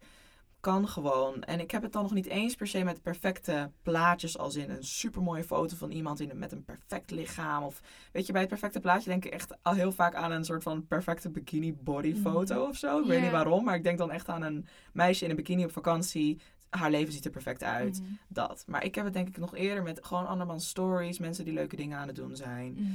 [0.60, 4.38] kan gewoon, en ik heb het dan nog niet eens per se met perfecte plaatjes
[4.38, 7.62] als in een supermooie foto van iemand in, met een perfect lichaam.
[7.62, 7.80] Of
[8.12, 10.62] weet je, bij het perfecte plaatje denk ik echt al heel vaak aan een soort
[10.62, 12.68] van perfecte bikini body foto Mhm.
[12.68, 13.00] of zo.
[13.00, 15.64] Ik weet niet waarom, maar ik denk dan echt aan een meisje in een bikini
[15.64, 16.40] op vakantie.
[16.68, 18.10] Haar leven ziet er perfect uit Mhm.
[18.28, 18.64] dat.
[18.66, 21.76] Maar ik heb het denk ik nog eerder met gewoon andermans stories, mensen die leuke
[21.76, 22.72] dingen aan het doen zijn.
[22.72, 22.90] Mhm.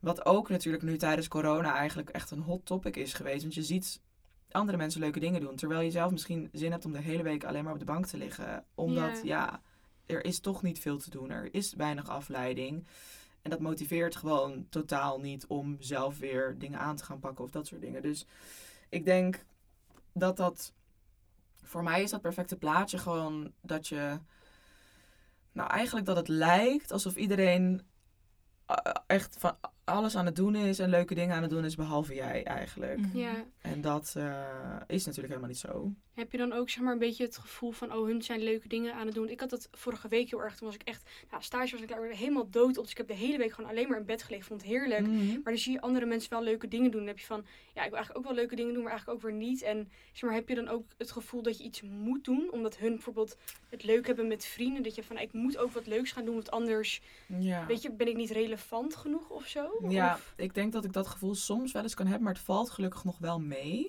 [0.00, 3.42] Wat ook natuurlijk nu tijdens corona eigenlijk echt een hot topic is geweest.
[3.42, 4.00] Want je ziet
[4.50, 5.56] andere mensen leuke dingen doen.
[5.56, 8.06] Terwijl je zelf misschien zin hebt om de hele week alleen maar op de bank
[8.06, 8.64] te liggen.
[8.74, 9.22] Omdat, Ja.
[9.24, 9.62] ja,
[10.06, 11.30] er is toch niet veel te doen.
[11.30, 12.86] Er is weinig afleiding.
[13.42, 17.50] En dat motiveert gewoon totaal niet om zelf weer dingen aan te gaan pakken of
[17.50, 18.02] dat soort dingen.
[18.02, 18.26] Dus
[18.88, 19.44] ik denk
[20.12, 20.72] dat dat...
[21.62, 24.18] Voor mij is dat perfecte plaatje gewoon dat je...
[25.52, 27.82] Nou, eigenlijk dat het lijkt alsof iedereen
[28.66, 29.56] eh, echt van
[29.88, 32.98] alles aan het doen is en leuke dingen aan het doen is, behalve jij eigenlijk.
[32.98, 33.18] Mhm.
[33.18, 33.44] Ja.
[33.60, 34.34] En dat eh,
[34.86, 35.92] is natuurlijk helemaal niet zo.
[36.14, 38.68] Heb je dan ook zeg maar een beetje het gevoel van, oh, hun zijn leuke
[38.68, 39.28] dingen aan het doen.
[39.28, 40.56] Ik had dat vorige week heel erg.
[40.56, 42.82] Toen was ik echt, nou, stage was ik daar helemaal dood op.
[42.82, 44.46] Dus ik heb de hele week gewoon alleen maar in bed gelegen.
[44.46, 45.06] Vond het heerlijk.
[45.06, 45.26] Mhm.
[45.26, 47.00] Maar dan zie je andere mensen wel leuke dingen doen.
[47.00, 49.18] Dan heb je van, ja, ik wil eigenlijk ook wel leuke dingen doen, maar eigenlijk
[49.24, 49.62] ook weer niet.
[49.62, 52.76] En zeg maar, heb je dan ook het gevoel dat je iets moet doen, omdat
[52.76, 53.36] hun bijvoorbeeld
[53.68, 54.82] het leuk hebben met vrienden.
[54.82, 57.00] Dat je van, ik moet ook wat leuks gaan doen, want anders,
[57.38, 57.66] Ja.
[57.66, 59.68] weet je, ben ik niet relevant genoeg of zo?
[59.88, 62.42] Ja, Of- ik denk dat ik dat gevoel soms wel eens kan hebben, maar het
[62.42, 63.84] valt gelukkig nog wel mee.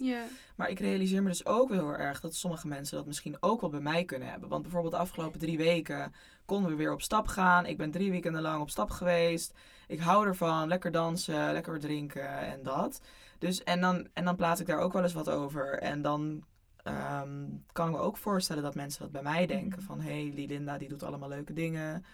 [0.56, 3.62] Maar ik realiseer me dus ook wel heel erg dat sommige mensen dat misschien ook
[3.62, 4.50] wel bij mij kunnen hebben.
[4.50, 6.14] Want bijvoorbeeld de afgelopen drie weken
[6.46, 7.66] konden we weer op stap gaan.
[7.66, 9.54] Ik ben drie weekenden lang op stap geweest.
[9.88, 13.02] Ik hou ervan, lekker dansen, lekker drinken en dat.
[13.40, 15.80] Dus, en, dan, en dan plaats ik daar ook wel eens wat over.
[15.80, 16.44] En dan
[16.84, 19.78] ehm, kan ik me ook voorstellen dat mensen dat bij mij denken.
[19.80, 19.88] Mhm.
[19.88, 22.06] Van, hé, hey, Linda die doet allemaal leuke dingen.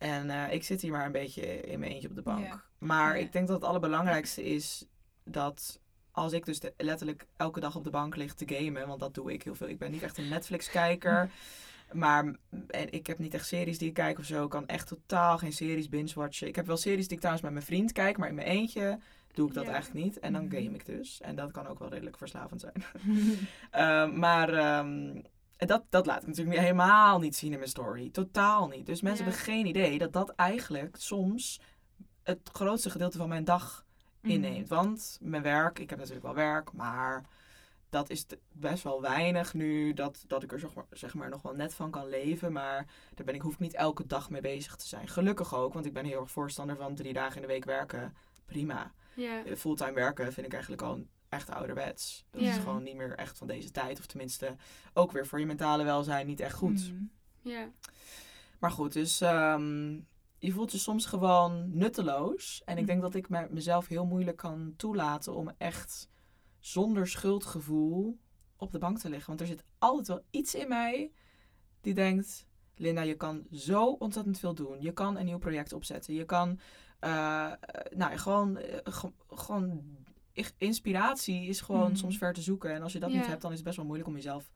[0.00, 2.46] En eh, ik zit hier maar een beetje in mijn eentje op de bank.
[2.46, 2.62] Ja.
[2.78, 3.24] Maar Ja.
[3.24, 4.86] ik denk dat het allerbelangrijkste is
[5.24, 9.00] dat als ik dus de- letterlijk elke dag op de bank lig te gamen, want
[9.00, 9.68] dat doe ik heel veel.
[9.68, 11.30] Ik ben niet echt een Netflix-kijker.
[11.92, 12.24] Maar
[12.68, 14.44] en ik heb niet echt series die ik kijk of zo.
[14.44, 16.48] Ik kan echt totaal geen series binge-watchen.
[16.48, 18.98] Ik heb wel series die ik trouwens met mijn vriend kijk, maar in mijn eentje
[19.32, 19.72] doe ik dat Ja.
[19.72, 20.18] eigenlijk niet.
[20.18, 20.54] En dan Mhm.
[20.54, 21.20] game ik dus.
[21.20, 22.84] En dat kan ook wel redelijk verslavend zijn.
[23.70, 24.48] Ehm, maar
[25.60, 28.10] ehm, dat, dat laat ik natuurlijk niet- helemaal niet zien in mijn story.
[28.10, 28.86] Totaal niet.
[28.86, 29.30] Dus mensen Ja.
[29.30, 31.60] hebben geen idee dat dat eigenlijk soms
[32.22, 33.84] het grootste gedeelte van mijn dag
[34.22, 34.68] inneemt.
[34.68, 37.24] Want mijn werk, ik heb natuurlijk wel werk, maar
[37.90, 41.42] dat is best wel weinig nu dat, dat ik er zeg maar, zeg maar nog
[41.42, 42.52] wel net van kan leven.
[42.52, 45.08] Maar daar ben ik, hoef ik niet elke dag mee bezig te zijn.
[45.08, 48.14] Gelukkig ook, want ik ben heel erg voorstander van drie dagen in de week werken.
[48.46, 48.92] Prima.
[49.44, 52.24] Eh, Fulltime werken vind ik eigenlijk al echt ouderwets.
[52.30, 53.98] Dat is gewoon niet meer echt van deze tijd.
[53.98, 54.56] Of tenminste
[54.92, 56.92] ook weer voor je mentale welzijn niet echt goed.
[56.92, 57.02] Mhm.
[57.42, 57.70] Ja.
[58.58, 59.90] Maar goed, dus ehm,
[60.38, 62.62] je voelt je soms gewoon nutteloos.
[62.64, 63.06] En ik denk Mhm.
[63.10, 66.08] dat ik me- mezelf heel moeilijk kan toelaten om echt
[66.58, 68.18] zonder schuldgevoel
[68.56, 69.26] op de bank te liggen.
[69.28, 71.12] Want er zit altijd wel iets in mij
[71.80, 72.48] die denkt...
[72.74, 74.80] Linda, je kan zo ontzettend veel doen.
[74.80, 76.14] Je kan een nieuw project opzetten.
[76.14, 76.60] Je kan
[77.00, 77.52] eh, eh,
[77.96, 79.82] nou, gewoon, eh, ge- gewoon
[80.58, 81.96] inspiratie is gewoon Mhm.
[81.96, 82.74] soms ver te zoeken.
[82.74, 83.16] En als je dat Ja.
[83.16, 84.50] niet hebt, dan is het best wel moeilijk om jezelf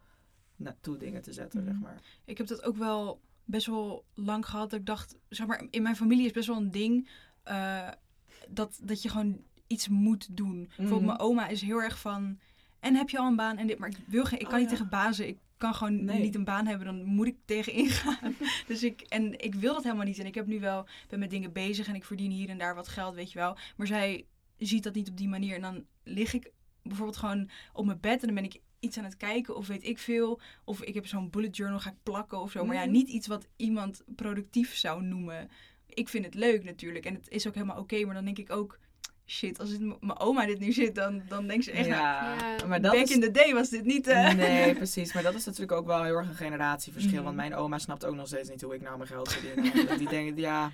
[0.57, 1.71] naartoe dingen te zetten, Mhm.
[1.73, 2.01] zeg maar.
[2.25, 4.71] Ik heb dat ook wel best wel lang gehad.
[4.71, 7.09] Dat ik dacht, zeg maar, in mijn familie is best wel een ding
[7.43, 7.89] eh,
[8.49, 10.65] dat, dat je gewoon iets moet doen.
[10.67, 11.07] Bijvoorbeeld Mhm.
[11.07, 12.39] mijn oma is heel erg van,
[12.81, 14.61] en heb je al een baan en dit, maar ik wil geen, ik kan Oh,
[14.61, 14.77] niet ja.
[14.77, 15.29] tegen bazen.
[15.29, 16.21] Ik kan gewoon Nee.
[16.21, 18.35] niet een baan hebben, dan moet ik tegen ingaan.
[18.67, 20.19] dus ik, en ik wil dat helemaal niet.
[20.19, 22.75] En ik heb nu wel, ben met dingen bezig en ik verdien hier en daar
[22.75, 23.57] wat geld, weet je wel.
[23.77, 24.27] Maar zij
[24.59, 25.55] ziet dat niet op die manier.
[25.55, 26.51] En dan lig ik
[26.83, 29.85] bijvoorbeeld gewoon op mijn bed en dan ben ik iets aan het kijken of weet
[29.85, 30.41] ik veel.
[30.65, 32.65] Of ik heb zo'n bullet journal, ga ik plakken of zo.
[32.65, 32.91] Maar ja, Mhm.
[32.93, 35.49] niet iets wat iemand productief zou noemen.
[35.87, 38.05] Ik vind het leuk natuurlijk en het is ook helemaal oké.
[38.05, 38.79] maar dan denk ik ook,
[39.27, 42.67] shit, als mijn oma dit nu zit, dan, dan denkt ze echt, nou, Ja.
[42.67, 43.11] maar dat back is...
[43.11, 44.07] in the day was dit niet...
[44.07, 45.13] eh, Nee, precies.
[45.13, 47.15] Maar dat is natuurlijk ook wel heel erg een generatieverschil.
[47.15, 47.25] Mhm.
[47.25, 49.99] Want mijn oma snapt ook nog steeds niet hoe ik nou mijn geld verdien.
[49.99, 50.71] Die denkt, ja,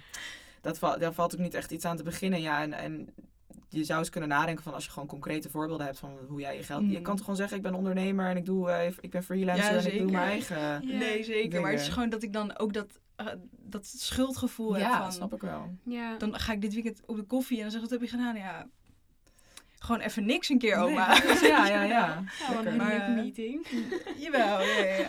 [0.61, 2.41] dat val, daar valt ook niet echt iets aan te beginnen.
[2.41, 3.15] Ja, en, en
[3.71, 6.57] je zou eens kunnen nadenken van als je gewoon concrete voorbeelden hebt van hoe jij
[6.57, 6.91] je geld...
[6.91, 9.75] Je kan toch gewoon zeggen, ik ben ondernemer en ik, doe, eh, ik ben freelancer
[9.75, 10.59] Ja, en ik doe mijn eigen...
[10.59, 10.99] Ja.
[10.99, 11.61] Nee, zeker.
[11.61, 15.35] Maar het is gewoon dat ik dan ook dat, eh, dat schuldgevoel heb Ja, snap
[15.35, 15.75] ik wel.
[15.85, 16.17] Ja.
[16.17, 18.17] Dan ga ik dit weekend op de koffie en dan zeg ik, wat heb je
[18.17, 18.37] gedaan?
[18.37, 18.67] Ja,
[19.79, 21.09] gewoon even niks een keer, oma.
[21.09, 22.25] Nee, ja, ja, ja.
[22.49, 23.67] Ja, een eh, meeting.
[24.19, 25.07] Jawel, ja, ja,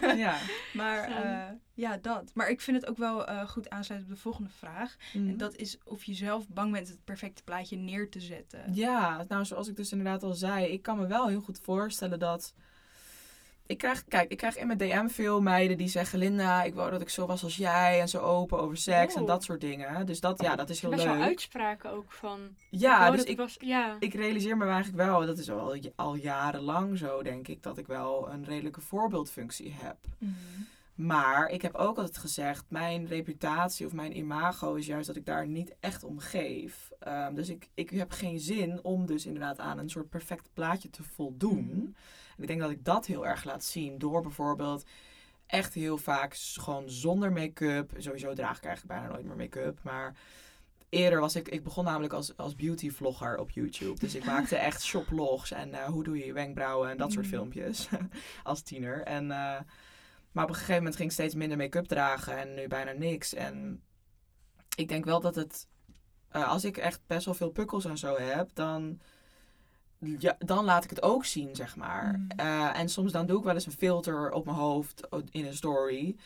[0.00, 0.12] ja.
[0.12, 0.36] ja.
[0.72, 1.58] Maar Ja.
[1.74, 2.30] Ja, dat.
[2.34, 4.96] Maar ik vind het ook wel eh, goed aansluiten op de volgende vraag.
[5.12, 5.28] Mhm.
[5.28, 8.74] En dat is of je zelf bang bent het perfecte plaatje neer te zetten.
[8.74, 12.18] Ja, nou zoals ik dus inderdaad al zei, ik kan me wel heel goed voorstellen
[12.18, 12.54] dat.
[13.66, 16.90] Ik krijg, kijk, ik krijg in mijn DM veel meiden die zeggen: Linda, ik wou
[16.90, 19.26] dat ik zo was als jij en zo open over seks en Oh.
[19.26, 20.06] dat soort dingen.
[20.06, 21.14] Dus dat, ja, dat is heel Best leuk.
[21.14, 22.40] wel uitspraken ook van.
[22.70, 23.96] Ja, oh, dus ik, was, ja.
[23.98, 27.86] ik realiseer me eigenlijk wel, dat is al, al jarenlang zo, denk ik, dat ik
[27.86, 29.96] wel een redelijke voorbeeldfunctie heb.
[30.94, 35.26] Maar ik heb ook altijd gezegd, mijn reputatie of mijn imago is juist dat ik
[35.26, 36.90] daar niet echt om geef.
[36.98, 40.90] Ehm, dus ik, ik heb geen zin om dus inderdaad aan een soort perfect plaatje
[40.90, 41.64] te voldoen.
[41.64, 41.86] Mhm.
[42.36, 44.84] En ik denk dat ik dat heel erg laat zien door bijvoorbeeld
[45.46, 47.92] echt heel vaak gewoon zonder make-up.
[47.96, 50.16] Sowieso draag ik eigenlijk bijna nooit meer make-up, maar...
[50.88, 53.98] Eerder was ik, ik begon namelijk als, als beauty vlogger op YouTube.
[54.00, 57.34] Dus ik maakte echt shoplogs en hoe doe je je wenkbrauwen en dat soort Mhm.
[57.34, 57.88] filmpjes
[58.42, 59.02] als tiener.
[59.02, 59.60] En, eh,
[60.32, 63.34] maar op een gegeven moment ging ik steeds minder make-up dragen en nu bijna niks.
[63.34, 63.82] En
[64.76, 65.66] ik denk wel dat het,
[66.28, 69.00] eh, als ik echt best wel veel pukkels en zo heb, dan,
[69.98, 72.18] ja, dan laat ik het ook zien, zeg maar.
[72.28, 72.38] Mhm.
[72.40, 75.54] Eh, en soms dan doe ik wel eens een filter op mijn hoofd in een
[75.54, 76.16] story.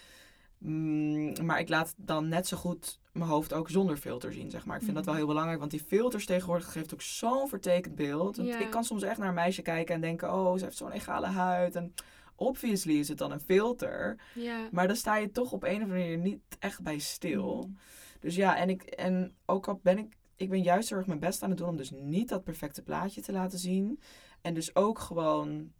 [0.58, 4.64] Mm, maar ik laat dan net zo goed mijn hoofd ook zonder filter zien, zeg
[4.64, 4.76] maar.
[4.76, 5.22] Ik vind dat wel Mhm.
[5.22, 8.38] heel belangrijk, want die filters tegenwoordig geeft ook zo'n vertekend beeld.
[8.38, 11.26] Ik kan soms echt naar een meisje kijken en denken, oh, ze heeft zo'n egale
[11.26, 11.76] huid.
[11.76, 11.94] En
[12.36, 14.20] obviously is het dan een filter.
[14.34, 14.68] ja.
[14.72, 17.64] Maar dan sta je toch op een of andere manier niet echt bij stil.
[17.68, 17.78] Mm.
[18.20, 21.18] Dus ja, en, ik, en ook al ben ik, ik ben juist heel erg mijn
[21.20, 24.00] best aan het doen om dus niet dat perfecte plaatje te laten zien.
[24.40, 25.72] En dus ook gewoon,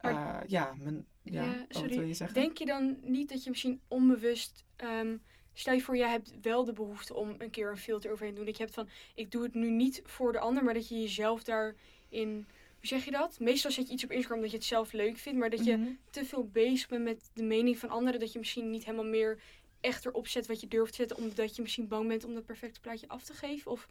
[0.00, 1.96] Maar- eh, ja, mijn, ja, Ja, oh, wat sorry.
[1.96, 2.40] wil je zeggen?
[2.42, 4.64] Denk je dan niet dat je misschien onbewust.
[4.76, 5.16] ehm,
[5.52, 8.36] stel je voor, jij hebt wel de behoefte om een keer een filter overheen te
[8.36, 8.46] doen.
[8.46, 11.00] Dat je hebt van, ik doe het nu niet voor de ander, maar dat je
[11.00, 12.46] jezelf daarin.
[12.82, 13.36] Hoe zeg je dat?
[13.40, 15.76] Meestal zet je iets op Instagram dat je het zelf leuk vindt, maar dat je
[15.76, 15.88] Mhm.
[16.10, 18.20] te veel bezig bent met de mening van anderen.
[18.20, 19.38] Dat je misschien niet helemaal meer
[19.80, 22.44] echt erop zet wat je durft te zetten, omdat je misschien bang bent om dat
[22.46, 23.70] perfecte plaatje af te geven?
[23.70, 23.88] Of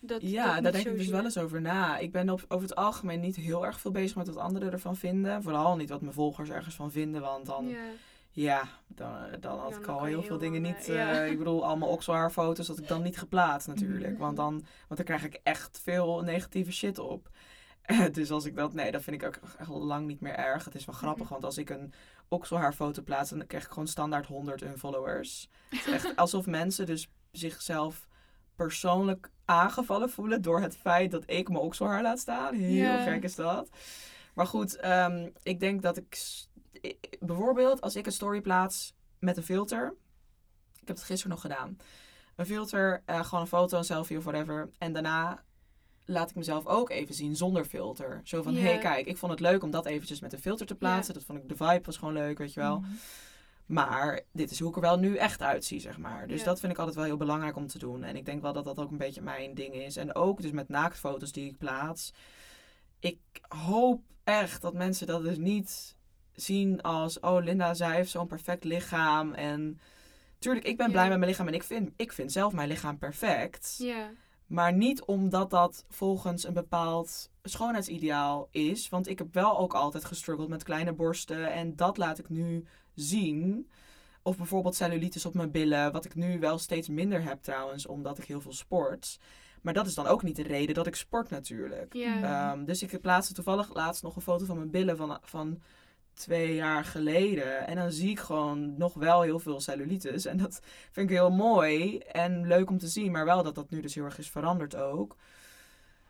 [0.00, 1.98] dat, Ja, dat daar denk ik dus wel eens over na.
[1.98, 4.96] Ik ben op, over het algemeen niet heel erg veel bezig met wat anderen ervan
[4.96, 5.42] vinden.
[5.42, 7.84] Vooral niet wat mijn volgers ergens van vinden, want dan, ja,
[8.32, 10.88] Ja, dan, dan had Ja, ik al heel veel dingen niet...
[10.88, 11.22] eh, ja.
[11.24, 14.18] eh, ik bedoel, allemaal okselhaarfoto's had ik dan niet geplaatst natuurlijk.
[14.24, 17.28] Want, dan, want dan krijg ik echt veel negatieve shit op.
[18.12, 18.72] dus als ik dat...
[18.72, 20.64] Nee, dat vind ik ook echt al lang niet meer erg.
[20.64, 21.32] Het is wel grappig, Mhm.
[21.32, 21.92] want als ik een
[22.28, 23.30] okselhaarfoto plaats...
[23.30, 25.48] dan krijg ik gewoon standaard 100 unfollowers.
[25.68, 28.08] Het is echt alsof mensen dus zichzelf
[28.56, 32.54] persoonlijk aangevallen voelen door het feit dat ik mijn okselhaar laat staan.
[32.54, 33.68] Heel gek is dat.
[34.34, 36.18] Maar goed, ehm, ik denk dat ik...
[37.20, 39.94] Bijvoorbeeld als ik een story plaats met een filter.
[40.80, 41.76] Ik heb het gisteren nog gedaan.
[42.36, 44.70] Een filter, eh, gewoon een foto, een selfie of whatever.
[44.78, 45.42] En daarna
[46.04, 48.20] laat ik mezelf ook even zien zonder filter.
[48.24, 50.66] Zo van, hé hey, kijk, ik vond het leuk om dat eventjes met een filter
[50.66, 51.14] te plaatsen.
[51.14, 52.78] Dat vond ik, de vibe was gewoon leuk, weet je wel.
[52.78, 52.90] Mhm.
[53.66, 56.26] Maar dit is hoe ik er wel nu echt uitzie, zeg maar.
[56.26, 58.04] Dus dat vind ik altijd wel heel belangrijk om te doen.
[58.04, 59.96] En ik denk wel dat dat ook een beetje mijn ding is.
[59.96, 62.12] En ook dus met naaktfoto's die ik plaats.
[62.98, 65.96] Ik hoop echt dat mensen dat dus niet
[66.32, 67.20] zien als...
[67.20, 69.34] Oh, Linda, zij heeft zo'n perfect lichaam.
[69.34, 69.80] En
[70.38, 71.48] tuurlijk, ik ben blij met mijn lichaam.
[71.48, 73.74] En ik vind, ik vind zelf mijn lichaam perfect.
[73.78, 74.10] ja.
[74.50, 78.88] Maar niet omdat dat volgens een bepaald schoonheidsideaal is.
[78.88, 81.52] Want ik heb wel ook altijd gestruggeld met kleine borsten.
[81.52, 83.70] En dat laat ik nu zien.
[84.22, 85.92] Of bijvoorbeeld cellulitis op mijn billen.
[85.92, 89.18] Wat ik nu wel steeds minder heb trouwens, omdat ik heel veel sport.
[89.62, 91.94] Maar dat is dan ook niet de reden dat ik sport natuurlijk.
[91.94, 92.50] Ja.
[92.52, 95.62] Ehm, dus ik plaatste toevallig laatst nog een foto van mijn billen van, van
[96.20, 97.66] twee jaar geleden.
[97.66, 100.26] En dan zie ik gewoon nog wel heel veel cellulitis.
[100.26, 103.12] En dat vind ik heel mooi en leuk om te zien.
[103.12, 105.16] Maar wel dat dat nu dus heel erg is veranderd ook.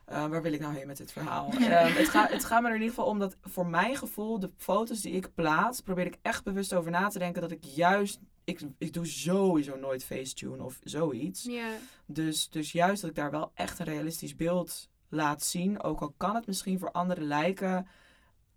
[0.08, 1.52] Uh, waar wil ik nou heen met dit verhaal?
[1.54, 1.60] Um,
[2.02, 4.50] het, gaat, het gaat me er in ieder geval om dat voor mijn gevoel, de
[4.56, 8.20] foto's die ik plaats, probeer ik echt bewust over na te denken dat ik juist.
[8.44, 11.48] Ik, ik doe sowieso nooit facetune of zoiets.
[12.06, 15.82] Dus, dus juist dat ik daar wel echt een realistisch beeld laat zien.
[15.82, 17.86] Ook al kan het misschien voor anderen lijken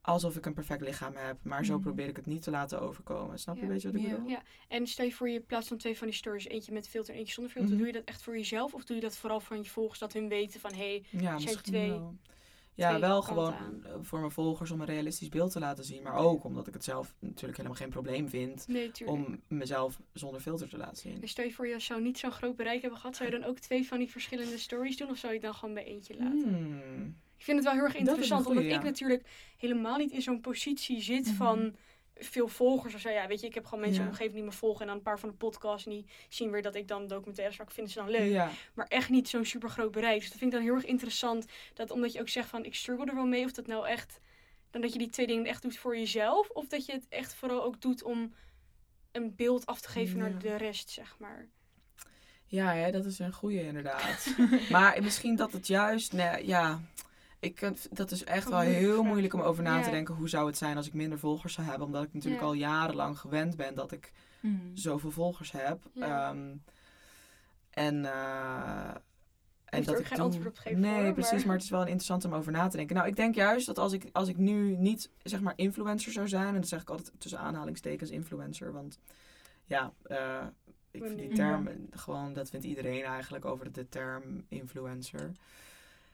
[0.05, 1.37] alsof ik een perfect lichaam heb.
[1.43, 1.81] Maar zo Mhm.
[1.83, 3.39] probeer ik het niet te laten overkomen.
[3.39, 3.67] Snap je Ja.
[3.67, 4.13] een beetje wat ik Ja.
[4.13, 4.29] bedoel?
[4.29, 7.13] Ja, en stel je voor je plaatst dan twee van die stories, eentje met filter
[7.13, 7.69] en eentje zonder filter.
[7.71, 7.79] Mhm.
[7.79, 10.13] Doe je dat echt voor jezelf of doe je dat vooral van je volgers, dat
[10.13, 12.15] hun weten van hé, hey, Ja, Zijn twee- wel.
[12.75, 13.85] Ja, twee wel gewoon aan.
[13.85, 16.03] eh, voor mijn volgers om een realistisch beeld te laten zien.
[16.03, 20.41] Maar ook omdat ik het zelf natuurlijk helemaal geen probleem vind nee, om mezelf zonder
[20.41, 21.21] filter te laten zien.
[21.21, 23.49] En stel je voor je zou niet zo'n groot bereik hebben gehad, zou je dan
[23.49, 26.15] ook twee van die verschillende stories doen of zou je het dan gewoon bij eentje
[26.17, 26.43] laten?
[26.55, 27.15] Hmm.
[27.43, 29.23] Ik vind het wel heel erg interessant, goeie, omdat ik natuurlijk
[29.58, 31.36] helemaal niet in zo'n positie zit Mhm.
[31.36, 31.75] van
[32.15, 33.10] veel volgers of zo.
[33.10, 34.27] Ja, weet je, ik heb gewoon mensen Ja.
[34.27, 36.75] die me volgen en dan een paar van de podcasts en die zien weer dat
[36.75, 38.32] ik dan documentaires maak, vinden ze dan leuk.
[38.32, 38.49] Ja.
[38.73, 40.19] maar echt niet zo'n super groot bereik.
[40.19, 41.45] Dus dat vind ik dan heel erg interessant.
[41.73, 43.45] Dat omdat je ook zegt van ik struggle er wel mee.
[43.45, 44.19] Of dat nou echt.
[44.71, 46.49] Dan dat je die twee dingen echt doet voor jezelf.
[46.49, 48.34] Of dat je het echt vooral ook doet om
[49.12, 50.21] een beeld af te geven Ja.
[50.27, 51.47] naar de rest, zeg maar.
[52.45, 54.36] Ja, hè, dat is een goeie inderdaad.
[54.69, 56.82] maar misschien dat het juist, nee, ja,
[57.45, 60.15] ik, dat is echt wel heel moeilijk om over na te denken.
[60.15, 61.86] Hoe zou het zijn als ik minder volgers zou hebben?
[61.88, 64.56] Omdat ik natuurlijk al jarenlang gewend ben dat ik Mhm.
[64.73, 65.84] zoveel volgers heb.
[65.99, 66.56] Ehm,
[67.69, 68.89] en eh,
[69.65, 71.32] en dat ik geen antwoord op geven, Nee, hoor, precies.
[71.32, 71.56] maar- Maar...
[71.56, 72.95] het is wel interessant om over na te denken.
[72.95, 76.27] Nou, ik denk juist dat als ik, als ik nu niet, zeg maar, influencer zou
[76.27, 76.47] zijn...
[76.47, 78.99] en dat zeg ik altijd tussen aanhalingstekens influencer, want
[79.65, 79.91] ja...
[80.03, 80.45] eh,
[80.91, 85.32] ik vind die term gewoon, dat vindt iedereen eigenlijk over de term influencer.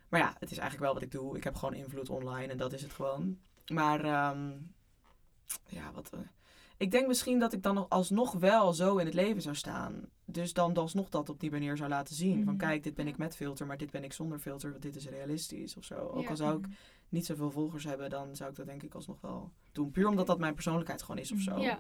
[0.10, 1.38] Maar ja, het is eigenlijk wel wat ik doe.
[1.38, 3.38] Ik heb gewoon invloed online en dat is het gewoon.
[3.68, 4.52] Maar ehm,
[5.68, 6.10] ja, wat.
[6.14, 6.20] eh,
[6.78, 10.10] ik denk misschien dat ik dan nog alsnog wel zo in het leven zou staan.
[10.26, 12.44] Dus dan alsnog dat op die manier zou laten zien.
[12.44, 12.66] Van Mhm.
[12.66, 13.24] kijk, dit ben ik Ja.
[13.24, 14.70] met filter, maar dit ben ik zonder filter.
[14.72, 15.96] Want dit is realistisch of zo.
[15.96, 16.30] Ook Ja.
[16.30, 16.66] al zou ik
[17.10, 19.92] niet zoveel volgers hebben, dan zou ik dat denk ik alsnog wel doen.
[19.92, 21.58] Puur omdat dat mijn persoonlijkheid gewoon is of zo.
[21.60, 21.80] Ja.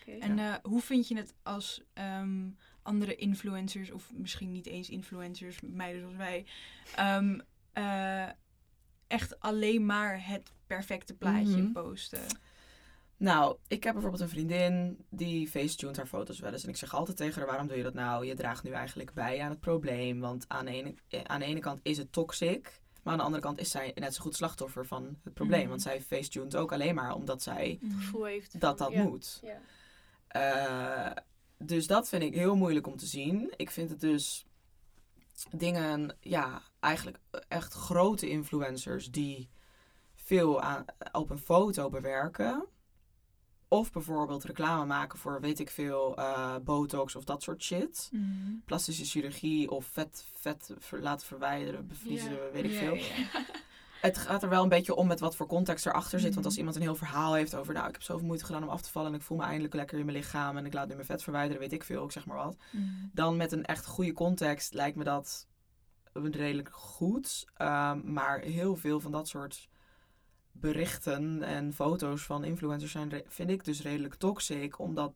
[0.00, 0.10] Oké.
[0.10, 2.48] En eh, hoe vind je het als ehm,
[2.82, 6.46] andere influencers, of misschien niet eens influencers, meiden zoals wij,
[6.96, 7.38] ehm,
[7.74, 8.28] eh,
[9.06, 11.72] echt alleen maar het perfecte plaatje Mhm.
[11.72, 12.20] posten?
[13.16, 16.62] Nou, ik heb bijvoorbeeld een vriendin die facetuned haar foto's wel eens.
[16.62, 18.26] En ik zeg altijd tegen haar, waarom doe je dat nou?
[18.26, 20.20] Je draagt nu eigenlijk bij aan het probleem.
[20.20, 22.82] Want aan de ene, eh, aan de ene kant is het toxic.
[23.02, 25.60] Maar aan de andere kant is zij net zo goed slachtoffer van het probleem.
[25.60, 25.68] Mhm.
[25.68, 28.60] Want zij facetuned ook alleen maar omdat zij gevoel heeft.
[28.60, 29.02] dat dat ja.
[29.02, 29.42] moet.
[29.42, 29.60] Ja.
[30.28, 31.22] Eh,
[31.58, 33.52] dus dat vind ik heel moeilijk om te zien.
[33.56, 34.46] Ik vind het dus
[35.50, 37.18] dingen, ja, eigenlijk
[37.48, 39.48] echt grote influencers die
[40.14, 42.66] veel aan, op een foto bewerken.
[43.68, 48.08] Of bijvoorbeeld reclame maken voor, weet ik veel, eh, botox of dat soort shit.
[48.12, 48.52] Mhm.
[48.64, 52.98] Plastische chirurgie of vet, vet laten verwijderen, bevriezen, weet ik veel.
[54.00, 56.28] Het gaat er wel een beetje om met wat voor context erachter zit.
[56.28, 56.44] Want Mhm.
[56.46, 57.74] als iemand een heel verhaal heeft over...
[57.74, 59.10] nou, ik heb zoveel moeite gedaan om af te vallen...
[59.12, 60.56] en ik voel me eindelijk lekker in mijn lichaam...
[60.56, 62.56] en ik laat nu mijn vet verwijderen, weet ik veel, ik zeg maar wat.
[62.70, 62.84] Mhm.
[63.12, 65.46] Dan met een echt goede context lijkt me dat
[66.14, 67.44] redelijk goed.
[67.54, 69.68] Ehm, maar heel veel van dat soort
[70.52, 74.78] berichten en foto's van influencers zijn, vind ik dus redelijk toxic.
[74.78, 75.12] Omdat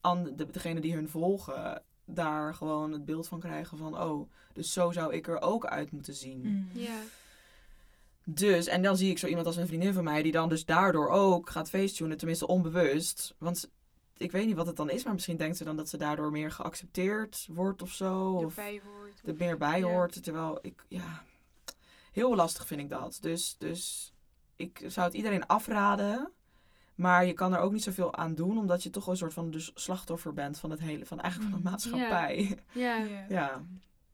[0.00, 4.00] an- de, degene die hun volgen daar gewoon het beeld van krijgen van...
[4.00, 6.40] oh, dus zo zou ik er ook uit moeten zien.
[6.40, 6.78] Mhm.
[6.78, 7.00] Ja.
[8.24, 10.64] Dus, en dan zie ik zo iemand als een vriendin van mij die dan dus
[10.64, 13.34] daardoor ook gaat feesttunen, tenminste onbewust.
[13.38, 13.70] Want
[14.18, 16.30] ik weet niet wat het dan is, maar misschien denkt ze dan dat ze daardoor
[16.30, 18.32] meer geaccepteerd wordt of zo.
[18.32, 19.20] Of Erbij hoort.
[19.24, 19.84] er meer bij Ja.
[19.86, 20.22] hoort.
[20.22, 21.22] Terwijl ik, ja,
[22.12, 23.18] heel lastig vind ik dat.
[23.20, 24.12] Dus, dus
[24.56, 26.32] ik zou het iedereen afraden.
[26.94, 29.50] Maar je kan er ook niet zoveel aan doen, omdat je toch een soort van
[29.50, 31.70] dus slachtoffer bent van het hele, van eigenlijk van de Mm.
[31.72, 32.58] maatschappij.
[32.72, 32.96] Ja.
[32.96, 33.06] Ja.
[33.28, 33.62] Ja,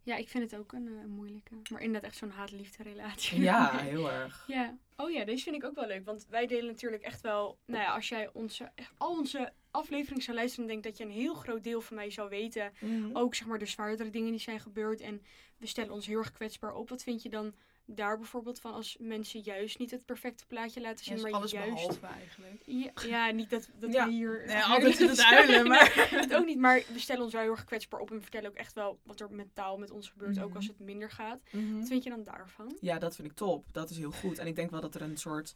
[0.02, 1.54] ja, ik vind het ook een, eh, een moeilijke.
[1.72, 3.40] Maar inderdaad echt zo'n haat-liefde relatie.
[3.40, 4.44] ja, heel erg.
[4.46, 4.76] Ja.
[4.96, 6.04] Oh ja, deze vind ik ook wel leuk.
[6.04, 7.58] Want wij delen natuurlijk echt wel...
[7.66, 10.66] Nou ja, als jij onze, echt al onze afleveringen zou luisteren...
[10.66, 12.72] denk ik dat je een heel groot deel van mij zou weten.
[13.12, 15.00] Ook zeg maar de zwaardere dingen die zijn gebeurd.
[15.00, 15.22] En
[15.58, 16.88] we stellen ons heel erg kwetsbaar op.
[16.88, 17.54] Wat vind je dan
[17.86, 21.14] daar bijvoorbeeld van als mensen juist niet het perfecte plaatje laten zien...
[21.14, 21.74] Ja, is maar alles juist...
[21.74, 22.62] behalve eigenlijk.
[22.66, 24.06] Ja, ja, niet dat, dat Ja.
[24.06, 24.42] we hier...
[24.46, 26.08] Nee, altijd het huilen, maar...
[26.10, 28.56] dat ook niet, maar we stellen ons wel heel erg kwetsbaar op en vertellen ook
[28.56, 30.56] echt wel wat er mentaal met ons gebeurt, ook Mhm.
[30.56, 31.40] als het minder gaat.
[31.50, 31.78] Mhm.
[31.78, 32.76] Wat vind je dan daarvan?
[32.80, 33.72] Ja, dat vind ik top.
[33.72, 34.38] Dat is heel goed.
[34.38, 35.54] En ik denk wel dat er een soort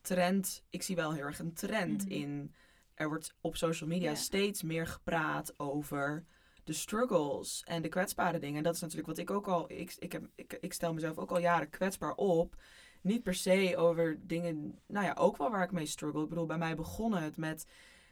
[0.00, 2.12] trend, ik zie wel heel erg een trend Mhm.
[2.12, 2.54] in.
[2.98, 6.24] Er wordt op social media steeds meer gepraat over
[6.64, 8.56] de struggles en de kwetsbare dingen.
[8.56, 9.70] En dat is natuurlijk wat ik ook al.
[9.70, 12.56] Ik, ik, heb, ik, ik stel mezelf ook al jaren kwetsbaar op.
[13.00, 14.78] Niet per se over dingen.
[14.86, 16.22] Nou ja, ook wel waar ik mee struggle.
[16.22, 17.66] Ik bedoel, bij mij begonnen het met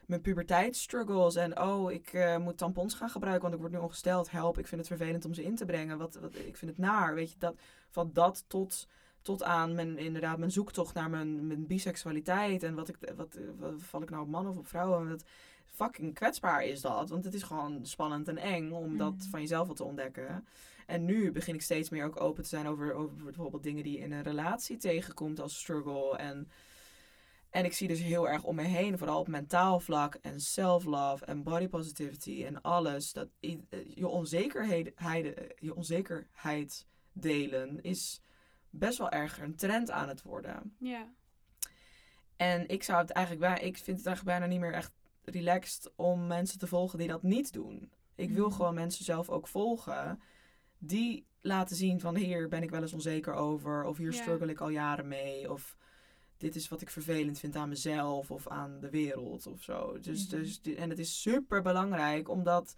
[0.07, 1.37] mijn puberteitsstruggles.
[1.37, 4.31] En oh, ik eh, moet tampons gaan gebruiken, want ik word nu ongesteld.
[4.31, 5.99] Help, ik vind het vervelend om ze in te brengen.
[5.99, 7.15] Wat, wat, ik vind het naar.
[7.15, 7.55] Weet je, dat,
[7.91, 8.89] van dat tot,
[9.27, 12.63] tot aan mijn, inderdaad, mijn zoektocht naar mijn, mijn biseksualiteit.
[12.63, 15.09] En wat, ik, wat, wat val ik nou op mannen of op vrouwen?
[15.09, 15.25] Dat,
[15.65, 17.09] fucking kwetsbaar is dat.
[17.09, 19.21] Want het is gewoon spannend en eng om dat Mm.
[19.21, 20.47] van jezelf wat te ontdekken.
[20.87, 23.99] En nu begin ik steeds meer ook open te zijn over, over bijvoorbeeld dingen die
[23.99, 26.17] in een relatie tegenkomt als struggle.
[26.17, 26.49] En,
[27.51, 31.25] en ik zie dus heel erg om me heen, vooral op mentaal vlak en self-love
[31.25, 33.13] en body positivity en alles.
[33.13, 33.29] Dat
[33.95, 38.21] je onzekerheid, heide- je onzekerheid delen is
[38.71, 40.77] best wel erg een trend aan het worden.
[40.79, 41.13] Ja.
[42.37, 44.93] En ik zou het eigenlijk bij, ik vind het eigenlijk bijna niet meer echt
[45.25, 47.91] relaxed om mensen te volgen die dat niet doen.
[48.15, 48.57] Ik wil Mhm.
[48.57, 50.21] gewoon mensen zelf ook volgen
[50.79, 54.21] die laten zien van hier ben ik wel eens onzeker over of hier Ja.
[54.23, 55.77] struggle ik al jaren mee of
[56.37, 59.99] dit is wat ik vervelend vind aan mezelf of aan de wereld of zo.
[60.01, 60.37] Dus, Mhm.
[60.37, 62.75] dus en het is super belangrijk omdat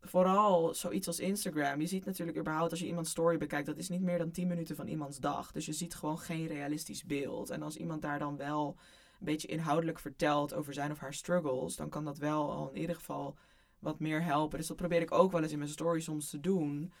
[0.00, 1.80] vooral zoiets als Instagram.
[1.80, 4.48] Je ziet natuurlijk überhaupt als je iemands story bekijkt, dat is niet meer dan 10
[4.48, 5.52] minuten van iemands dag.
[5.52, 7.50] Dus je ziet gewoon geen realistisch beeld.
[7.50, 8.76] En als iemand daar dan wel
[9.18, 12.80] een beetje inhoudelijk vertelt over zijn of haar struggles, dan kan dat wel al in
[12.80, 13.36] ieder geval
[13.78, 14.58] wat meer helpen.
[14.58, 16.92] Dus dat probeer ik ook wel eens in mijn story soms te doen.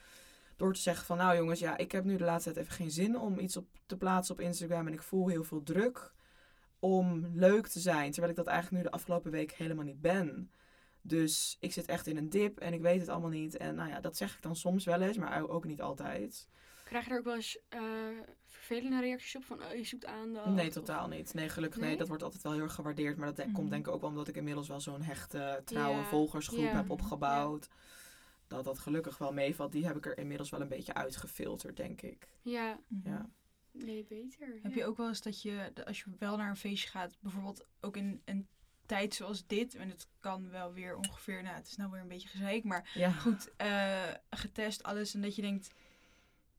[0.56, 2.90] Door te zeggen van nou jongens, ja, ik heb nu de laatste tijd even geen
[2.90, 4.86] zin om iets op te plaatsen op Instagram.
[4.86, 6.12] En ik voel heel veel druk
[6.78, 8.10] om leuk te zijn.
[8.10, 10.50] Terwijl ik dat eigenlijk nu de afgelopen week helemaal niet ben.
[11.02, 13.56] Dus ik zit echt in een dip en ik weet het allemaal niet.
[13.56, 16.48] En nou ja, dat zeg ik dan soms wel eens, maar ook niet altijd.
[16.84, 17.80] Krijg je er ook wel eens eh,
[18.46, 19.44] vervelende reacties op?
[19.44, 20.46] Van, oh, je zoekt aandacht?
[20.54, 21.34] Nee, of- totaal niet.
[21.34, 21.88] Nee, gelukkig nee.
[21.88, 21.98] Nee?
[21.98, 23.16] Dat wordt altijd wel heel erg gewaardeerd.
[23.16, 23.52] Maar dat de- Mhm.
[23.52, 27.68] komt denk ik ook wel omdat ik inmiddels wel zo'n hechte, trouwe volgersgroep heb opgebouwd.
[28.48, 29.72] Dat dat gelukkig wel meevalt.
[29.72, 32.28] Die heb ik er inmiddels wel een beetje uitgefilterd, denk ik.
[32.42, 33.08] Ja, Mhm.
[33.08, 33.30] Ja.
[33.72, 34.58] nee, beter.
[34.62, 34.78] Heb ja.
[34.78, 37.96] je ook wel eens dat je, als je wel naar een feestje gaat, bijvoorbeeld ook
[37.96, 38.48] in een
[38.90, 42.08] tijd zoals dit, en het kan wel weer ongeveer, nou het is nou weer een
[42.08, 43.10] beetje gezeik, maar Ja.
[43.10, 43.98] goed, eh,
[44.30, 45.70] getest alles en dat je denkt,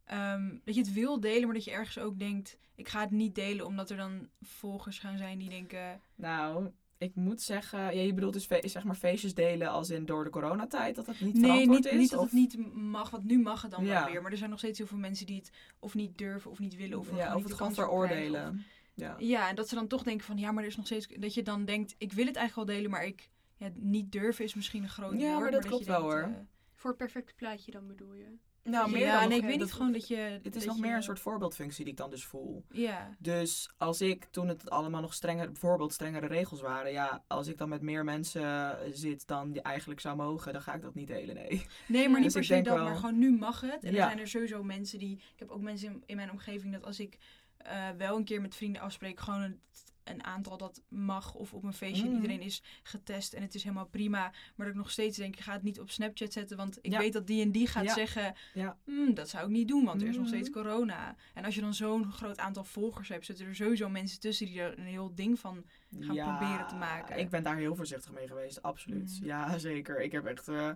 [0.05, 3.11] ehm, dat je het wil delen, maar dat je ergens ook denkt, ik ga het
[3.11, 7.89] niet delen omdat er dan volgers gaan zijn die denken, Nou, ik moet zeggen, ja,
[8.01, 11.33] je bedoelt dus zeg maar feestjes delen als in door de coronatijd, dat dat niet
[11.33, 11.99] nee, verantwoord niet, is?
[11.99, 14.03] niet dat of- het niet mag, want nu mag het dan Ja.
[14.03, 16.51] wel weer, maar er zijn nog steeds heel veel mensen die het of niet durven
[16.51, 18.65] of niet willen of, ja, of niet het gewoon veroordelen.
[18.93, 19.15] Ja.
[19.19, 21.07] Ja, en dat ze dan toch denken van ja, maar er is nog steeds.
[21.07, 24.45] Dat je dan denkt, ik wil het eigenlijk wel delen, maar ik ja, niet durven
[24.45, 25.39] is misschien een groot Ja, woord.
[25.41, 26.33] maar dat klopt wel, denkt, hoor.
[26.33, 26.39] eh,
[26.73, 28.25] Voor het perfecte plaatje dan bedoel je?
[28.63, 30.15] Nou, meer ja, dan nee, ik weet dat- niet gewoon dat je.
[30.15, 32.65] Het is dat nog je- meer een soort voorbeeldfunctie die ik dan dus voel.
[32.71, 37.47] Ja, Dus als ik, toen het allemaal nog strenger, bijvoorbeeld strengere regels waren, ja, als
[37.47, 40.95] ik dan met meer mensen zit dan die eigenlijk zou mogen, dan ga ik dat
[40.95, 41.65] niet delen, nee.
[41.87, 43.83] nee, maar niet Dus per se dat, wel- maar gewoon nu mag het.
[43.83, 43.97] En Ja.
[44.01, 45.15] er zijn er sowieso mensen die.
[45.15, 47.17] Ik heb ook mensen in, in mijn omgeving dat als ik
[47.63, 49.59] eh, wel een keer met vrienden afspreek, gewoon een,
[50.03, 52.15] een aantal dat mag of op een feestje Mhm.
[52.15, 54.19] iedereen is getest en het is helemaal prima.
[54.55, 56.91] Maar dat ik nog steeds denk, ik ga het niet op Snapchat zetten, want ik
[56.91, 56.97] Ja.
[56.99, 57.93] weet dat die en die gaat Ja.
[57.93, 58.77] zeggen, Ja.
[58.85, 60.33] "Hmm, dat zou ik niet doen, want er is nog Mhm.
[60.33, 61.15] steeds corona.
[61.33, 64.61] En als je dan zo'n groot aantal volgers hebt, zitten er sowieso mensen tussen die
[64.61, 65.65] er een heel ding van
[65.99, 67.19] gaan proberen te maken.
[67.19, 69.17] Ik ben daar heel voorzichtig mee geweest, absoluut.
[69.21, 69.27] Mm.
[69.27, 70.01] Ja, zeker.
[70.01, 70.47] Ik heb echt.
[70.47, 70.69] eh,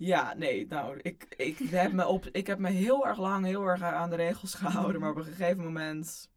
[0.00, 3.66] ja, nee, nou, ik, ik, heb me op, ik heb me heel erg lang heel
[3.66, 6.30] erg aan de regels gehouden, maar op een gegeven moment.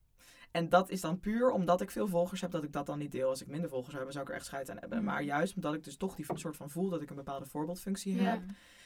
[0.52, 3.12] En dat is dan puur omdat ik veel volgers heb, dat ik dat dan niet
[3.12, 3.30] deel.
[3.30, 4.98] Als ik minder volgers heb, zou ik er echt scheid aan hebben.
[4.98, 5.04] Mm.
[5.04, 8.16] Maar juist omdat ik dus toch die soort van voel dat ik een bepaalde voorbeeldfunctie
[8.16, 8.24] Ja.
[8.24, 8.42] heb.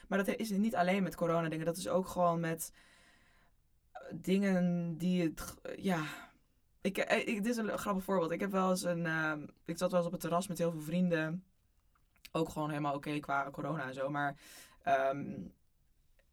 [0.08, 1.66] Maar dat is niet alleen met corona dingen.
[1.66, 2.74] Dat is ook gewoon met
[3.92, 5.56] eh, dingen die het...
[5.76, 6.04] Ja...
[6.82, 8.32] Ik, eh, ik, dit is een grappig voorbeeld.
[8.32, 9.06] Ik heb wel eens een...
[9.06, 11.44] ehm, ik zat wel eens op het terras met heel veel vrienden.
[12.32, 14.10] Ook gewoon helemaal oké qua corona en zo.
[14.10, 14.38] Maar
[14.88, 15.26] ehm,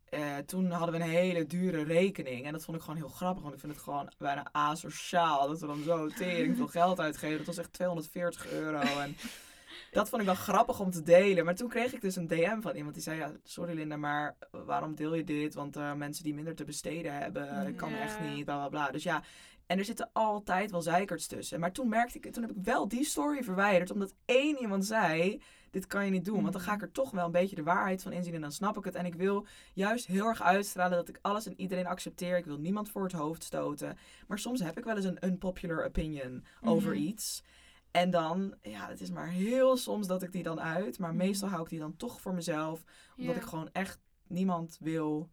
[0.05, 2.47] eh, toen hadden we een hele dure rekening.
[2.47, 3.43] En dat vond ik gewoon heel grappig.
[3.43, 5.49] Want ik vind het gewoon bijna asociaal.
[5.49, 7.37] Dat we dan zo tering veel geld uitgeven.
[7.37, 8.81] Dat was echt 240 euro.
[8.81, 9.17] En
[9.91, 11.45] dat vond ik wel grappig om te delen.
[11.45, 14.37] Maar toen kreeg ik dus een DM van iemand die zei: ja, Sorry Linda, maar
[14.51, 15.55] waarom deel je dit?
[15.55, 18.01] Want eh, mensen die minder te besteden hebben, Mm, kan ja.
[18.01, 18.91] echt niet, bla bla bla.
[18.91, 19.23] Dus ja.
[19.67, 21.61] En er zitten altijd wel zeikerts tussen.
[21.61, 23.91] Maar toen merkte ik, toen heb ik wel die story verwijderd.
[23.91, 25.43] Omdat één iemand zei:
[25.75, 26.41] Dit kan je niet doen.
[26.41, 28.35] Want dan ga ik er toch wel een beetje de waarheid van inzien.
[28.35, 28.95] En dan snap ik het.
[28.95, 32.37] En ik wil juist heel erg uitstralen dat ik alles en iedereen accepteer.
[32.37, 33.97] Ik wil niemand voor het hoofd stoten.
[34.27, 37.03] Maar soms heb ik wel eens een unpopular opinion over Mhm.
[37.03, 37.43] iets.
[37.91, 40.99] En dan, ja, het is maar heel soms dat ik die dan uit.
[40.99, 41.19] Maar Mhm.
[41.19, 42.85] meestal hou ik die dan toch voor mezelf.
[43.17, 43.41] Omdat Ja.
[43.41, 45.31] ik gewoon echt niemand wil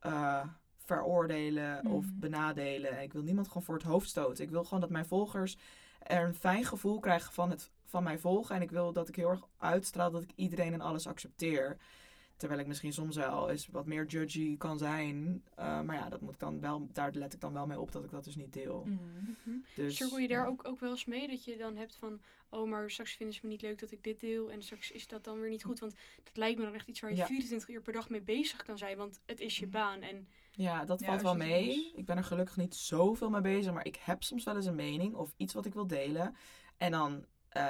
[0.00, 0.44] eh,
[0.76, 2.18] veroordelen of Mhm.
[2.18, 2.90] benadelen.
[2.96, 4.44] En ik wil niemand gewoon voor het hoofd stoten.
[4.44, 5.56] Ik wil gewoon dat mijn volgers
[6.02, 8.54] er een fijn gevoel krijgen van het van mij volgen.
[8.56, 11.76] En ik wil dat ik heel erg uitstraal dat ik iedereen en alles accepteer.
[12.36, 15.42] Terwijl ik misschien soms wel eens wat meer judgy kan zijn.
[15.54, 17.92] Eh, maar ja, dat moet ik dan wel, daar let ik dan wel mee op
[17.92, 18.84] dat ik dat dus niet deel.
[18.84, 18.94] Mhm.
[19.44, 19.56] Mhm.
[19.74, 20.46] Dus, Cirkel je daar ja.
[20.50, 23.40] ook, ook wel eens mee dat je dan hebt van, oh, maar straks vinden ze
[23.42, 25.78] me niet leuk dat ik dit deel en straks is dat dan weer niet goed.
[25.78, 27.26] Want dat lijkt me dan echt iets waar je Ja.
[27.26, 30.00] 24 uur per dag mee bezig kan zijn, want het is je baan.
[30.00, 31.72] En Ja, dat Ja, valt wel mee.
[31.72, 34.66] soms- Ik ben er gelukkig niet zoveel mee bezig, maar ik heb soms wel eens
[34.66, 36.34] een mening of iets wat ik wil delen.
[36.76, 37.62] En dan, eh,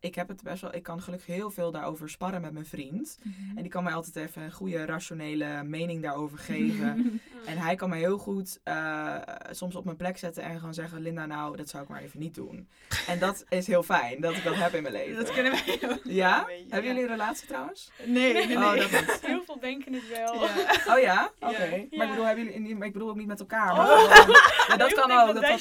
[0.00, 3.18] ik heb het best wel, ik kan gelukkig heel veel daarover sparren met mijn vriend.
[3.22, 3.56] Mhm.
[3.56, 7.20] En die kan mij altijd even een goede, rationele mening daarover geven.
[7.46, 9.16] En hij kan mij heel goed eh,
[9.50, 12.20] soms op mijn plek zetten en gewoon zeggen: Linda, nou, dat zou ik maar even
[12.20, 12.68] niet doen.
[13.06, 15.16] En dat is heel fijn dat ik dat heb in mijn leven.
[15.16, 16.00] Dat kunnen wij ook.
[16.04, 16.46] Ja?
[16.68, 17.90] Hebben jullie een relatie trouwens?
[18.04, 18.56] Nee, nee, nee.
[18.56, 19.18] Oh, dat niet.
[19.26, 20.34] heel veel denken het wel.
[20.44, 20.48] Ja.
[20.94, 21.30] Oh ja?
[21.40, 21.64] Oké.
[21.64, 21.86] Ja.
[21.90, 23.76] Maar ik bedoel, hebben jullie, maar ik bedoel ook niet met elkaar.
[23.76, 23.98] Maar Oh.
[24.12, 24.36] gewoon-
[24.68, 25.26] ja, dat kan ook.
[25.34, 25.60] dat Dat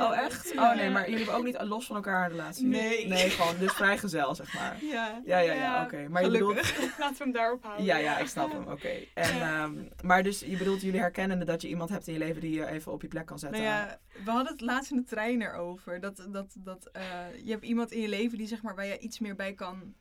[0.00, 0.52] Oh, echt?
[0.56, 2.66] Oh nee, maar jullie hebben ook niet los van elkaar een relatie?
[2.66, 2.80] Nee.
[3.08, 4.76] Nee, gewoon dus vrijgezel, zeg maar.
[4.84, 5.20] Ja.
[5.24, 6.08] Ja, ja, ja, Ja, oké.
[6.08, 6.54] Maar je bedoelt...
[6.98, 7.84] Laten we hem daarop houden.
[7.84, 8.88] Ja, ja, ik snap hem, oké.
[9.14, 9.62] En, Ja.
[9.62, 12.54] ehm, maar dus je bedoelt jullie herkennen dat je iemand hebt in je leven die
[12.54, 13.62] je even op je plek kan zetten?
[13.62, 16.00] Nou ja, we hadden het laatst in de trein erover.
[16.00, 17.02] Dat, dat, dat eh,
[17.44, 19.94] je hebt iemand in je leven die zeg maar waar je iets meer bij kan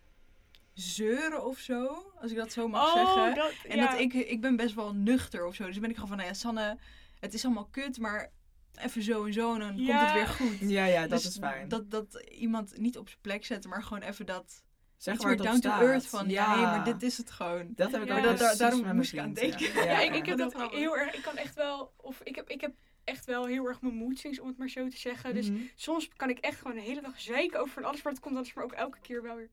[0.74, 2.12] zeuren of zo.
[2.22, 3.36] Als ik dat zo mag Oh, zeggen.
[3.36, 3.92] dat, En ja.
[3.92, 5.64] dat ik, ik ben best wel nuchter of zo.
[5.64, 6.78] Dus dan ben ik gewoon van, nou ja, Sanne,
[7.20, 8.32] het is allemaal kut, maar
[8.80, 10.60] even zo en zo en dan komt het weer goed.
[10.60, 11.68] Ja, ja, dat Dus is fijn.
[11.68, 14.64] Dat, dat iemand niet op zijn plek zetten, maar gewoon even dat
[14.98, 15.82] zeg op down to staat.
[15.82, 17.72] earth van, ja, hé, maar dit is het gewoon.
[17.76, 18.18] Dat heb ik Ja.
[18.18, 19.84] ook Dat- daarom moest ik aan vriend, denken.
[19.84, 21.14] Ja, ik, ik heb dat heel erg.
[21.16, 21.94] Ik kan echt wel.
[21.98, 22.72] Of ik heb, ik heb
[23.04, 25.34] echt wel heel erg mijn swings, om het maar zo te zeggen.
[25.34, 25.62] Dus Mhm.
[25.76, 28.02] soms kan ik echt gewoon de hele dag zeiken over van alles.
[28.02, 29.50] Maar het komt dan maar ook elke keer wel weer.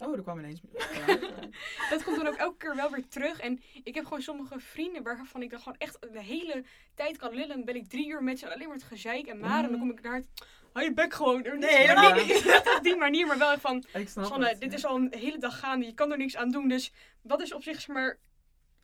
[0.00, 0.60] Oh, er kwam ineens...
[1.06, 1.16] Ja,
[1.90, 3.40] Dat komt dan ook elke keer wel weer terug.
[3.40, 7.30] En ik heb gewoon sommige vrienden waarvan ik dan gewoon echt de hele tijd kan
[7.30, 7.48] lullen.
[7.48, 9.64] Dan ben ik drie uur met ze alleen maar het gezeik en maar.
[9.64, 10.28] En dan kom ik naar het.
[10.72, 11.44] Hou je bek gewoon.
[11.44, 12.76] Er Nee, helemaal helemaal niet.
[12.76, 13.84] Op die manier, maar wel van.
[13.92, 14.76] ik snap Sanne, het, dit ja.
[14.76, 15.86] is al een hele dag gaande.
[15.86, 16.68] Je kan er niks aan doen.
[16.68, 16.92] Dus
[17.22, 18.18] wat is op zich, zeg maar.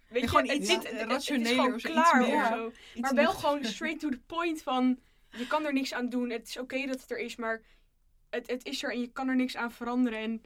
[0.08, 1.10] Weet je, gewoon iets dit- het- het- het
[1.40, 2.40] is of zo, klaar meer.
[2.42, 2.66] of zo.
[2.68, 4.98] Iets Maar wel gewoon straight to the point van...
[5.30, 6.30] Je kan er niks aan doen.
[6.30, 7.62] Het is oké dat het er is, maar
[8.30, 10.18] het, het is er en je kan er niks aan veranderen.
[10.18, 10.42] En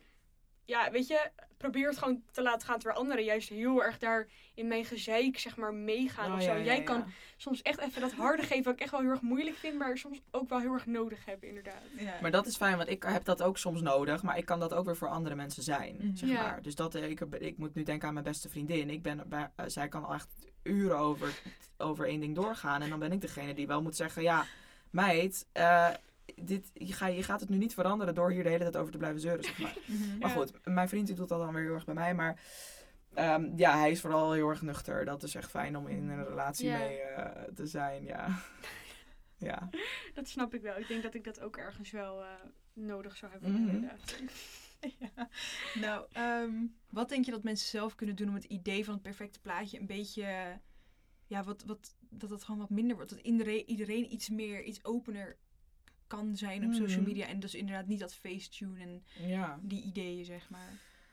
[0.71, 2.79] ja, weet je, probeer het gewoon te laten gaan.
[2.79, 6.51] Terwijl anderen juist heel erg daar in mijn gezeik, zeg maar, meegaan Oh, of zo.
[6.51, 6.83] ja, ja, Jij ja.
[6.83, 7.05] kan
[7.37, 9.79] soms echt even dat harde geven, wat ik echt wel heel erg moeilijk vind.
[9.79, 11.83] Maar soms ook wel heel erg nodig heb, inderdaad.
[11.99, 12.15] Ja.
[12.21, 14.23] Maar dat is fijn, want ik heb dat ook soms nodig.
[14.23, 16.17] Maar ik kan dat ook weer voor andere mensen zijn, Mhm.
[16.17, 16.43] zeg Ja.
[16.43, 16.63] maar.
[16.63, 18.91] Dus dat, eh, ik, ik moet nu denken aan mijn beste vriendin.
[18.91, 20.29] Ik ben, bij- eh, zij kan al echt
[20.63, 21.41] uren over,
[21.79, 22.83] over één ding doorgaan.
[22.83, 24.23] En dan ben ik degene die wel moet zeggen...
[24.23, 24.45] Ja,
[24.91, 25.89] meid, eh,
[26.37, 28.93] dit, je, ga, je gaat het nu niet veranderen door hier de hele tijd over
[28.93, 29.77] te blijven zeuren, zeg maar.
[29.87, 30.19] Mhm.
[30.19, 32.15] Maar goed, mijn vriend die doet dat dan weer heel erg bij mij.
[32.15, 32.41] Maar
[33.15, 35.05] ehm, ja, hij is vooral heel erg nuchter.
[35.05, 36.79] Dat is echt fijn om in een relatie Ja.
[36.79, 38.39] mee eh, te zijn, ja.
[39.49, 39.69] ja.
[40.15, 40.79] Dat snap ik wel.
[40.79, 42.29] Ik denk dat ik dat ook ergens wel eh,
[42.73, 44.17] nodig zou hebben, inderdaad.
[44.99, 45.29] Ja.
[45.75, 49.03] Nou, ehm, wat denk je dat mensen zelf kunnen doen om het idee van het
[49.03, 50.59] perfecte plaatje een beetje,
[51.27, 53.11] ja, wat, wat, dat het gewoon wat minder wordt?
[53.11, 55.37] Dat iedereen, iedereen iets meer, iets opener
[56.11, 57.09] kan zijn op social Mhm.
[57.09, 59.59] media en dus inderdaad niet dat facetune en ja.
[59.63, 60.73] die ideeën, zeg maar.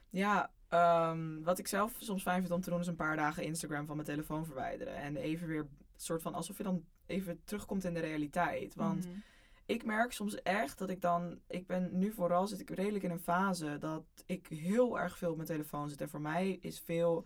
[0.09, 3.43] Ja, ehm, wat ik zelf soms fijn vind om te doen is een paar dagen
[3.43, 4.95] Instagram van mijn telefoon verwijderen.
[4.95, 8.75] En even weer soort van alsof je dan even terugkomt in de realiteit.
[8.75, 9.15] Want Mhm.
[9.65, 13.11] ik merk soms echt dat ik dan, ik ben nu vooral zit ik redelijk in
[13.11, 16.01] een fase dat ik heel erg veel op mijn telefoon zit.
[16.01, 17.25] En voor mij is veel,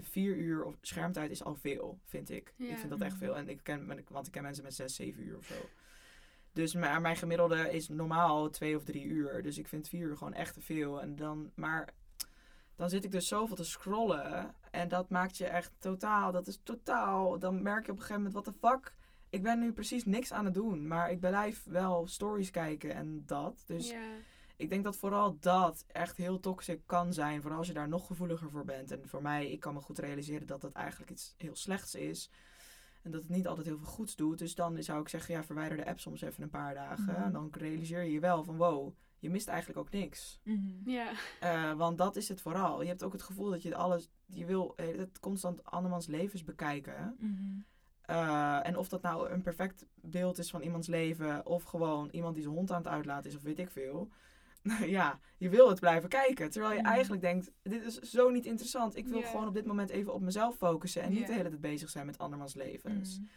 [0.00, 2.54] vier uur of schermtijd is al veel, vind ik.
[2.56, 2.68] Ja.
[2.70, 3.36] Ik vind dat echt veel.
[3.36, 5.54] En ik ken, want ik ken mensen met zes, zeven uur of zo.
[6.54, 9.42] Dus mijn, mijn gemiddelde is normaal twee of drie uur.
[9.42, 11.02] Dus ik vind vier uur gewoon echt te veel.
[11.02, 11.94] En dan, maar
[12.76, 14.54] dan zit ik dus zoveel te scrollen.
[14.70, 17.38] En dat maakt je echt totaal, dat is totaal.
[17.38, 18.94] Dan merk je op een gegeven moment, wat de fuck.
[19.30, 20.86] Ik ben nu precies niks aan het doen.
[20.86, 23.64] Maar ik blijf wel stories kijken en dat.
[23.66, 24.02] Dus ja.
[24.56, 27.40] ik denk dat vooral dat echt heel toxic kan zijn.
[27.40, 28.90] Vooral als je daar nog gevoeliger voor bent.
[28.90, 32.30] En voor mij, ik kan me goed realiseren dat dat eigenlijk iets heel slechts is.
[33.04, 34.38] En dat het niet altijd heel veel goeds doet.
[34.38, 37.12] Dus dan zou ik zeggen, ja, verwijder de app soms even een paar dagen.
[37.12, 37.22] Mhm.
[37.22, 40.40] En dan realiseer je je wel van, wow, je mist eigenlijk ook niks.
[40.42, 40.90] Mhm.
[40.90, 41.12] ja.
[41.40, 42.82] Eh, want dat is het vooral.
[42.82, 46.44] Je hebt ook het gevoel dat je alles, je wil eh, het constant andermans levens
[46.44, 47.16] bekijken.
[47.18, 47.58] Mhm.
[48.00, 52.34] Eh, en of dat nou een perfect beeld is van iemands leven, of gewoon iemand
[52.34, 54.10] die zijn hond aan het uitlaten is, of weet ik veel.
[54.98, 56.50] ja, je wil het blijven kijken.
[56.50, 56.90] Terwijl je Mhm.
[56.90, 58.96] eigenlijk denkt, dit is zo niet interessant.
[58.96, 61.60] Ik wil gewoon op dit moment even op mezelf focussen en niet de hele tijd
[61.60, 63.18] bezig zijn met andermans levens.
[63.18, 63.28] Mhm.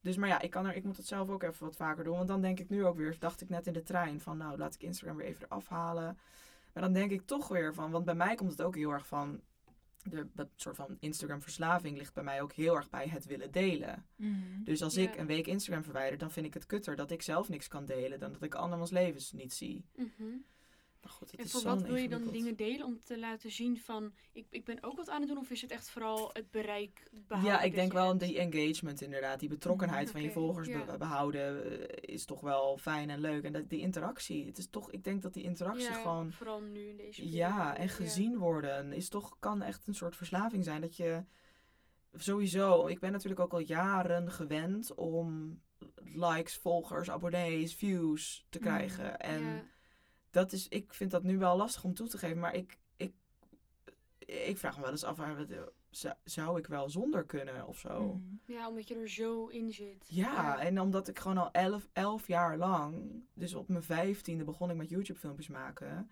[0.00, 2.16] Dus maar ja, ik, kan er, ik moet het zelf ook even wat vaker doen.
[2.16, 4.58] Want dan denk ik nu ook weer, dacht ik net in de trein, van nou
[4.58, 6.18] laat ik Instagram weer even eraf halen.
[6.72, 9.06] Maar dan denk ik toch weer van, want bij mij komt het ook heel erg
[9.06, 9.40] van,
[10.02, 13.50] de, dat soort van Instagram verslaving ligt bij mij ook heel erg bij het willen
[13.50, 14.06] delen.
[14.16, 14.62] Mhm.
[14.64, 17.48] Dus als ik een week Instagram verwijder, dan vind ik het kutter dat ik zelf
[17.48, 19.84] niks kan delen dan dat ik andermans levens niet zie.
[19.96, 20.24] Mhm.
[21.36, 24.64] En voor wat wil je dan dingen delen om te laten zien van ik, ik
[24.64, 25.38] ben ook wat aan het doen?
[25.38, 27.54] Of is het echt vooral het bereik behouden?
[27.54, 28.20] Ja, ik denk wel hebt?
[28.20, 29.40] die engagement inderdaad.
[29.40, 30.96] Die betrokkenheid van je volgers ja.
[30.96, 33.44] behouden eh, is toch wel fijn en leuk.
[33.44, 36.32] En dat, die interactie, het is toch, ik denk dat die interactie Ja, gewoon...
[36.32, 40.64] Vooral nu in deze Ja, en gezien worden is toch, kan echt een soort verslaving
[40.64, 40.80] zijn.
[40.80, 41.24] Dat je
[42.14, 45.60] sowieso, ik ben natuurlijk ook al jaren gewend om
[46.04, 49.18] likes, volgers, abonnees, views te Mm, krijgen.
[49.20, 49.72] En.
[50.34, 53.12] Dat is, ik vind dat nu wel lastig om toe te geven, maar ik, ik,
[54.18, 55.18] ik vraag me wel eens af,
[56.24, 58.02] zou- ik wel zonder kunnen of zo?
[58.02, 58.52] Mhm.
[58.52, 60.04] ja, omdat je er zo in zit.
[60.08, 64.70] Ja, en omdat ik gewoon al elf, elf jaar lang, dus op mijn vijftiende begon
[64.70, 66.10] ik met YouTube filmpjes maken.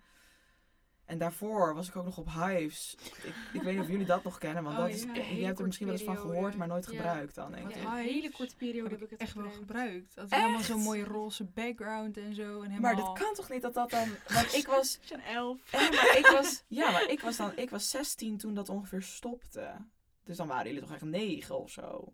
[1.05, 2.95] En daarvoor was ik ook nog op Hives.
[3.23, 5.13] Ik, ik weet niet of jullie dat nog kennen, want Oh, dat is, ja.
[5.13, 6.91] Je hebt er misschien wel eens van gehoord, maar nooit Ja.
[6.91, 7.51] gebruikt dan.
[7.51, 7.75] Denk ik.
[7.75, 10.15] Ja, een hele korte periode heb ik het echt wel gebruikt.
[10.15, 12.41] Dat is helemaal zo'n mooie roze background en zo.
[12.41, 12.95] En Maar helemaal...
[13.15, 14.07] dat kan toch niet dat dat dan.
[14.27, 14.99] Want ik was.
[15.03, 15.59] zijn elf.
[15.71, 17.51] Ja, maar ik was, ja, maar ik was dan.
[17.55, 19.75] Ik was 16 toen dat ongeveer stopte.
[20.23, 22.13] Dus dan waren jullie toch echt negen of zo.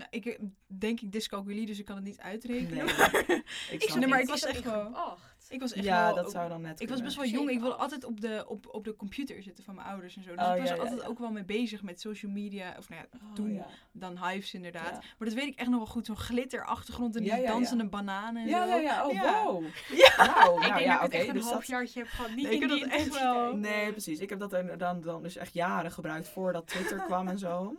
[0.00, 2.84] Nou, ik eh, denk ik dyscalculie, dus ik kan het niet uitrekenen.
[2.86, 2.96] Nee.
[2.96, 3.14] maar
[3.70, 4.82] Ik Ik nee, maar ik was echt wel...
[4.94, 5.28] Acht.
[5.48, 6.14] Ik was echt Ja, wel...
[6.14, 6.80] dat zou dan net.
[6.80, 7.50] Ik was best wel jong.
[7.50, 10.34] Ik wilde altijd op de, op, op de computer zitten van mijn ouders en zo.
[10.34, 11.06] Dus Oh, ik was ja, ja, altijd ja.
[11.06, 12.74] ook wel mee bezig met social media.
[12.78, 13.66] Of nou ja, Oh, toen ja.
[13.92, 14.90] dan Hives inderdaad.
[14.90, 15.02] Ja.
[15.18, 16.06] Maar dat weet ik echt nog wel goed.
[16.06, 17.48] Zo'n glitterachtergrond en die Ja, ja, ja.
[17.48, 18.68] dansende bananen en Ja, zo.
[18.70, 19.06] ja, ja.
[19.06, 19.44] Oh, Ja.
[19.44, 19.64] wow.
[20.16, 20.24] Ja.
[20.34, 22.34] Nou, ik denk ja, dat ik echt een dus dat- halfjaartje heb gehad.
[22.34, 23.56] Niet Nee, ik in heb die dat echt wel.
[23.56, 24.18] Nee, precies.
[24.18, 27.74] Ik heb dat dan, dan dus echt jaren gebruikt voordat Twitter kwam en zo.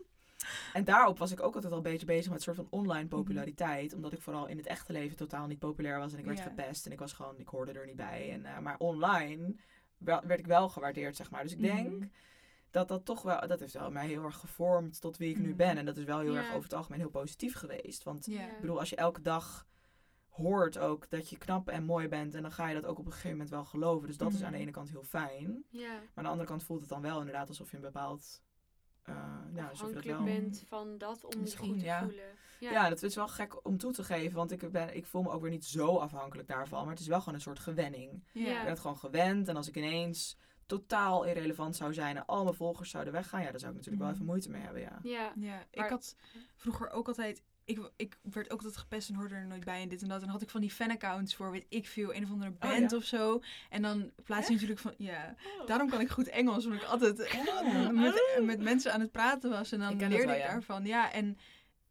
[0.74, 3.08] En daarop was ik ook altijd al een beetje bezig met een soort van online
[3.08, 3.94] populariteit.
[3.94, 6.14] Omdat ik vooral in het echte leven totaal niet populair was.
[6.14, 8.32] En ik werd gepest en ik was gewoon, ik hoorde er niet bij.
[8.32, 9.56] En, eh, maar online
[9.98, 11.44] wel- werd ik wel gewaardeerd, zeg maar.
[11.44, 12.08] Dus ik denk Mhm.
[12.72, 15.48] dat dat toch wel, dat heeft wel mij heel erg gevormd tot wie ik nu
[15.48, 15.58] Mhm.
[15.58, 15.78] ben.
[15.78, 18.04] En dat is wel heel erg over het algemeen heel positief geweest.
[18.04, 19.68] Want ik bedoel, als je elke dag
[20.30, 22.36] hoort ook dat je knap en mooi bent.
[22.36, 24.08] En dan ga je dat ook op een gegeven moment wel geloven.
[24.08, 24.62] Dus dat is aan de Mhm.
[24.62, 25.64] ene kant heel fijn.
[25.72, 28.42] Maar aan de andere kant voelt het dan wel inderdaad alsof je een bepaald...
[29.04, 29.16] eh
[29.54, 30.24] je dat Afhankelijk wel...
[30.24, 31.99] bent van dat om je Misschien, goed te ja.
[32.04, 32.26] voelen.
[32.60, 32.72] Ja.
[32.72, 34.36] Ja, dat is wel gek om toe te geven.
[34.36, 36.82] Want ik, ben, ik voel me ook weer niet zo afhankelijk daarvan.
[36.82, 38.24] Maar het is wel gewoon een soort gewenning.
[38.34, 38.47] Ja.
[38.56, 39.47] Ik ben het gewoon gewend.
[39.47, 43.52] En als ik ineens totaal irrelevant zou zijn en al mijn volgers zouden weggaan, ja,
[43.52, 44.16] daar zou ik natuurlijk wel Mhm.
[44.22, 44.99] even moeite mee hebben, ja.
[45.04, 45.34] Ja.
[45.36, 46.16] Ja, ik had
[46.56, 47.43] vroeger ook altijd...
[47.78, 50.17] Ik, ik werd ook altijd gepest en hoorde er nooit bij en dit en dat.
[50.17, 52.59] En dan had ik van die fanaccounts voor, weet ik veel, een of andere Oh,
[52.59, 52.97] band ja?
[52.97, 53.41] of zo.
[53.69, 54.93] En dan plaats je natuurlijk van...
[54.97, 55.67] Ja, Oh.
[55.67, 57.89] daarom kan ik goed Engels, omdat ik altijd Oh.
[58.03, 59.72] met, met mensen aan het praten was.
[59.72, 60.51] En dan Ik leerde wel, ik ja.
[60.51, 60.86] daarvan.
[60.86, 61.38] Ja, en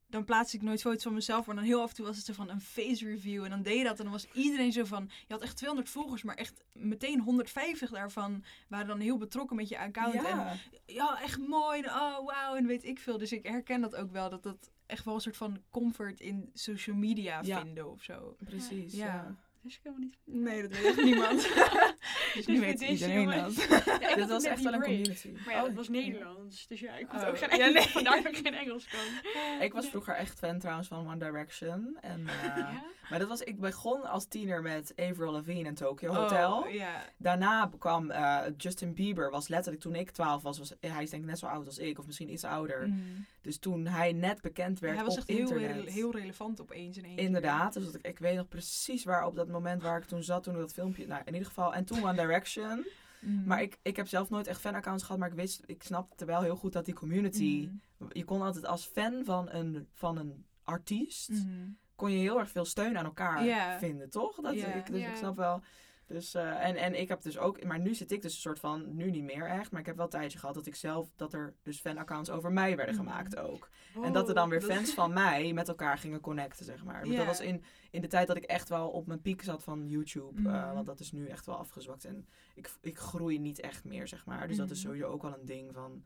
[0.09, 1.47] dan plaatste ik nooit foto's van mezelf.
[1.47, 3.45] Maar dan heel af en toe was het zo van een face review.
[3.45, 3.97] En dan deed je dat.
[3.99, 5.11] En dan was iedereen zo van...
[5.27, 9.69] Je had echt 200 volgers, maar echt meteen 150 daarvan waren dan heel betrokken met
[9.69, 10.15] je account.
[10.15, 10.57] En Ja,
[10.87, 11.81] ja, echt mooi.
[11.83, 12.55] en Oh, wauw.
[12.55, 13.19] En weet ik veel.
[13.19, 14.31] Dus ik herken dat ook wel.
[14.31, 17.61] Dat dat echt wel een soort van comfort in social media Ja.
[17.61, 18.37] vinden of zo.
[18.45, 18.95] precies.
[18.95, 19.05] Ja.
[19.07, 19.37] Ja.
[19.63, 20.17] Dus ik helemaal niet.
[20.25, 21.43] Nee, dat weet echt niemand.
[22.35, 23.85] dus nu Dus weet iedereen helemaal- dat.
[24.19, 25.29] Ja, was echt wel een community.
[25.45, 26.67] Maar ja, Oh, dat was Nederlands.
[26.67, 27.29] Dus ja, ik kon Oh.
[27.29, 27.75] ook geen Ja, Engels.
[27.75, 27.93] nee.
[27.93, 29.61] Vandaar dat ik geen Engels kan.
[29.61, 31.97] Ik was vroeger echt fan trouwens van One Direction.
[32.01, 32.83] En, eh, Ja?
[33.11, 36.59] Maar dat was, ik begon als tiener met Avril Lavigne en Tokyo Hotel.
[36.59, 37.05] Oh, ja.
[37.17, 41.23] Daarna kwam eh, Justin Bieber, was letterlijk toen ik 12 was, was, hij is denk
[41.23, 42.89] ik net zo oud als ik, of misschien iets ouder.
[42.89, 43.25] Mm.
[43.41, 45.89] Dus toen hij net bekend werd Hij was op echt heel, internet.
[45.89, 47.17] heel relevant opeens in één.
[47.17, 50.23] Inderdaad, dus dat ik, ik weet nog precies waar op dat moment waar ik toen
[50.23, 52.87] zat, toen ik dat filmpje, nou in ieder geval, en toen One Direction.
[53.21, 53.45] Mm.
[53.47, 56.43] Maar ik, ik heb zelf nooit echt fanaccounts gehad, maar ik wist, ik snapte wel
[56.43, 58.09] heel goed dat die community, Mm.
[58.13, 61.69] je kon altijd als fan van een, van een artiest, Mhm.
[62.01, 63.45] Kon je heel erg veel steun aan elkaar
[63.79, 64.41] vinden, toch?
[64.41, 65.63] Dat, ik, dus ik snap wel.
[66.07, 68.59] Dus, eh, en, en ik heb dus ook, maar nu zit ik dus een soort
[68.59, 71.09] van, nu niet meer echt, maar ik heb wel een tijdje gehad dat ik zelf,
[71.17, 73.05] dat er dus fanaccounts over mij werden Mhm.
[73.05, 73.69] gemaakt ook.
[74.03, 77.05] en dat er dan weer fans van mij met elkaar gingen connecten, zeg maar.
[77.05, 79.89] Dat was in, in de tijd dat ik echt wel op mijn piek zat van
[79.89, 80.75] YouTube, eh, Mhm.
[80.75, 82.05] want dat is nu echt wel afgezwakt.
[82.05, 84.49] En ik, ik groei niet echt meer, zeg maar.
[84.49, 84.87] Dus dat is Mhm.
[84.87, 86.05] sowieso ook wel een ding van,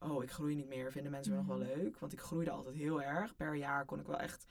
[0.00, 1.98] oh, ik groei niet meer, vinden mensen me nog wel leuk?
[1.98, 3.36] Want ik groeide altijd heel erg.
[3.36, 4.46] Per jaar kon ik wel echt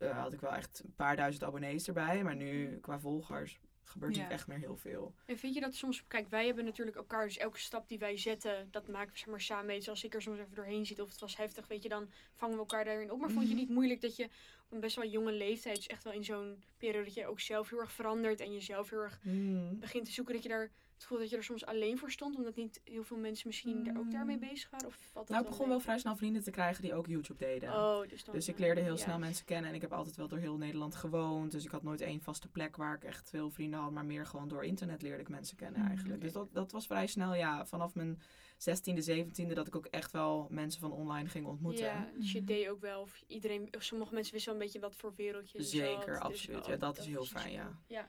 [0.00, 2.22] eh, had ik wel echt een paar duizend abonnees erbij.
[2.22, 4.22] Maar nu, qua volgers, gebeurt Ja.
[4.22, 5.14] niet echt meer heel veel.
[5.26, 8.16] En vind je dat soms, kijk, wij hebben natuurlijk elkaar, dus elke stap die wij
[8.16, 9.78] zetten, dat maken we zeg maar samen mee.
[9.78, 12.10] Dus als ik er soms even doorheen zit of het was heftig, weet je, dan
[12.34, 13.20] vangen we elkaar daarin op.
[13.20, 13.60] Maar vond je Mhm.
[13.60, 16.62] niet moeilijk dat je op een best wel jonge leeftijd, dus echt wel in zo'n
[16.76, 19.78] periode dat je ook zelf heel erg verandert en jezelf heel erg Hmm.
[19.80, 20.70] begint te zoeken, dat je daar
[21.00, 23.84] het gevoel dat je er soms alleen voor stond, omdat niet heel veel mensen misschien
[23.84, 24.86] daar ook daarmee bezig waren?
[24.86, 27.44] Of valt dat Nou, ik begon wel vrij snel vrienden te krijgen die ook YouTube
[27.44, 27.68] deden.
[27.72, 28.34] Oh, dus dan...
[28.34, 29.02] Dus ik leerde heel ja.
[29.02, 29.68] snel mensen kennen.
[29.70, 31.50] En ik heb altijd wel door heel Nederland gewoond.
[31.52, 33.90] Dus ik had nooit één vaste plek waar ik echt veel vrienden had.
[33.92, 36.20] Maar meer gewoon door internet leerde ik mensen kennen Mm, eigenlijk.
[36.20, 37.66] Dus dat, dat was vrij snel, ja.
[37.66, 38.20] Vanaf mijn
[38.58, 41.84] 16e, 17e dat ik ook echt wel mensen van online ging ontmoeten.
[41.84, 42.46] Ja, dus je Mhm.
[42.46, 45.62] deed ook wel, of iedereen, of sommige mensen wisten wel een beetje wat voor wereldje
[45.62, 46.66] zat, Zeker, dus absoluut.
[46.66, 47.78] Ja, dat is heel fijn, ja.
[47.86, 48.08] Ja,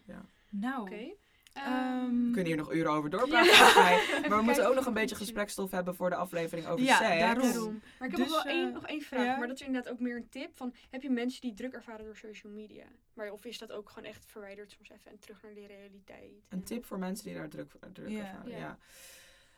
[0.49, 1.13] Nou, oké.
[1.53, 3.51] Ehm, We kunnen hier nog uren over doorpraten.
[3.51, 3.99] Ja.
[4.29, 7.19] Maar we moeten ook nog een beetje gesprekstof hebben voor de aflevering over Ja, seks.
[7.19, 7.81] daarom.
[7.99, 9.25] Maar ik heb Dus, nog wel één, eh, nog één vraag.
[9.25, 9.37] ja.
[9.37, 10.55] Maar dat is inderdaad ook meer een tip.
[10.55, 12.85] Van, heb je mensen die druk ervaren door social media?
[13.13, 16.21] Maar, of is dat ook gewoon echt verwijderd soms even en terug naar de realiteit?
[16.31, 18.51] Een En- tip voor mensen die daar druk, druk ervaren.
[18.51, 18.57] Ja.
[18.57, 18.77] Ja.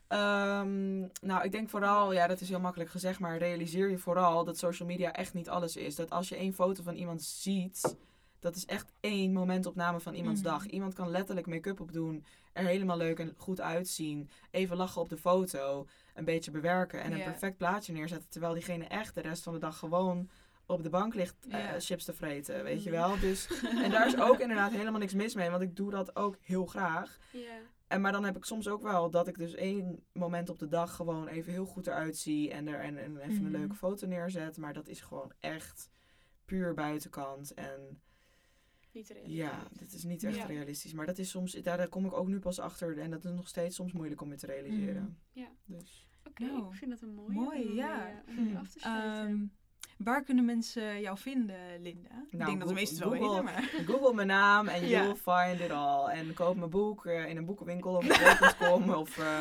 [0.08, 4.44] Ehm, nou, ik denk vooral, ja, dat is heel makkelijk gezegd, maar realiseer je vooral
[4.44, 5.96] dat social media echt niet alles is.
[5.96, 7.96] Dat als je één foto van iemand ziet,
[8.44, 10.50] dat is echt één momentopname van iemands Mhm.
[10.50, 10.66] dag.
[10.66, 15.18] Iemand kan letterlijk make-up opdoen, er helemaal leuk en goed uitzien, even lachen op de
[15.18, 19.54] foto, een beetje bewerken en een perfect plaatje neerzetten, terwijl diegene echt de rest van
[19.54, 20.30] de dag gewoon
[20.66, 23.00] op de bank ligt eh, chips te vreten, weet je Mhm.
[23.00, 23.20] wel.
[23.20, 23.48] Dus,
[23.84, 26.66] en daar is ook inderdaad helemaal niks mis mee, want ik doe dat ook heel
[26.66, 27.18] graag.
[27.88, 30.68] En maar dan heb ik soms ook wel dat ik dus één moment op de
[30.68, 33.46] dag gewoon even heel goed eruit zie en er en, en even Mhm.
[33.46, 34.58] een leuke foto neerzet.
[34.58, 35.90] Maar dat is gewoon echt
[36.46, 37.54] puur buitenkant.
[37.54, 38.02] En
[38.94, 40.46] Niet de ja, dat is niet echt Ja.
[40.46, 40.94] realistisch.
[40.94, 42.98] Maar dat is soms, daar, daar kom ik ook nu pas achter.
[42.98, 45.18] En dat is nog steeds soms moeilijk om je te realiseren.
[45.32, 45.48] Ja.
[45.66, 46.08] Dus.
[46.28, 47.32] Oké, Nou, ik vind dat een mooie.
[47.34, 48.08] mooi, om, ja.
[48.10, 49.28] eh, om mee af te sluiten.
[49.28, 49.46] Ehm,
[49.98, 52.10] waar kunnen mensen jou vinden, Linda?
[52.30, 53.86] ik denk dat de Google- meesten wel Google- weten, maar...
[53.96, 55.04] Google mijn naam en Ja.
[55.04, 56.10] you'll find it all.
[56.10, 59.18] En koop mijn boek eh, in een boekenwinkel of op bol.com of...
[59.18, 59.40] eh,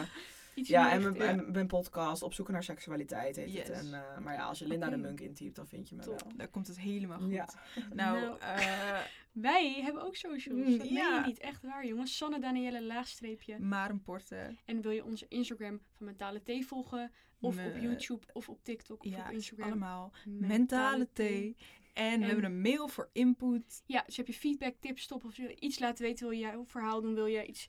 [0.54, 1.40] Iets Ja, en mijn, richting.
[1.46, 3.70] en mijn podcast, Op zoeken naar seksualiteit heet het.
[3.70, 6.22] En, eh, maar ja, als je Linda de Munk intypt, dan vind je me Top.
[6.22, 6.32] wel.
[6.36, 7.32] Daar komt het helemaal goed.
[7.32, 7.48] Ja.
[7.94, 8.98] Nou, Nou, eh,
[9.32, 10.58] Wij hebben ook socials.
[10.60, 11.20] Mm, dat meen ja.
[11.20, 11.38] je niet.
[11.38, 12.16] Echt waar, jongens.
[12.16, 13.58] Sanne Danielle laagstreepje.
[13.58, 14.56] maar een porte.
[14.64, 17.10] En wil je onze Instagram van Mentale Thee volgen?
[17.40, 19.66] Of op YouTube, of op TikTok, of Ja, op Instagram.
[19.66, 20.12] allemaal.
[20.24, 21.56] Mentale thee.
[21.92, 23.82] En, En- we hebben een mail voor input.
[23.86, 26.64] Ja, dus heb je feedback, tips, stop of je iets laten weten, wil je jouw
[26.66, 27.68] verhaal doen, wil je iets...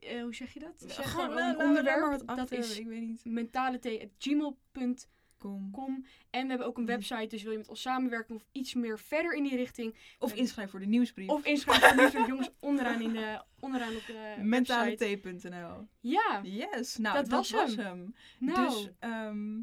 [0.00, 0.72] eh, hoe zeg je dat?
[0.86, 1.98] Zeggen Gewoon, een nou, onderwerp.
[2.00, 3.20] nou, wat dat is Ik weet niet.
[3.24, 5.70] mentalethee.gmail.com.
[5.72, 6.04] Kom.
[6.30, 6.92] En we hebben ook een Mhm.
[6.92, 9.94] website, dus wil je met ons samenwerken of iets meer verder in die richting.
[10.18, 11.28] Of inschrijven voor de nieuwsbrief.
[11.28, 14.42] Of inschrijven voor nieuwsbrief, jongens, onderaan, in de, onderaan op de website.
[14.44, 15.86] Mentalethee.nl.
[16.00, 17.78] Ja, Yes, nou, Dat was hem.
[17.78, 18.14] hem.
[18.38, 19.58] nou, Dus, ehm,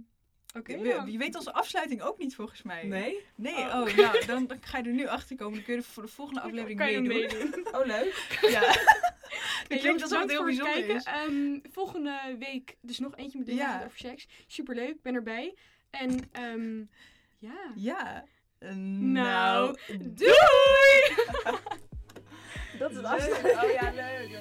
[0.58, 0.74] oké.
[0.76, 1.06] ja.
[1.06, 2.84] je weet onze afsluiting ook niet volgens mij.
[2.88, 3.20] Nee?
[3.36, 3.82] Nee, Oh.
[3.82, 5.54] oh, nou, dan, dan ga je er nu achter komen.
[5.54, 7.40] Dan kun je er voor de volgende aflevering Kan je meedoen.
[7.50, 7.76] meedoen.
[7.76, 8.38] Oh, leuk.
[8.52, 8.76] Ja.
[9.68, 10.96] Hey, klinkt alsof het heel voor bijzonder kijken.
[10.96, 11.04] is.
[11.04, 13.84] Ehm, volgende week dus nog eentje met dingen Ja.
[13.86, 14.28] over seks.
[14.48, 15.56] Superleuk, ik ben erbij.
[15.90, 16.78] En ehm,
[17.36, 17.72] ja.
[17.76, 18.24] Ja.
[18.60, 18.78] Nou,
[19.12, 21.02] nou, doei!
[22.80, 23.64] Dat is het afsluiten.
[23.64, 24.40] Oh ja, leuk.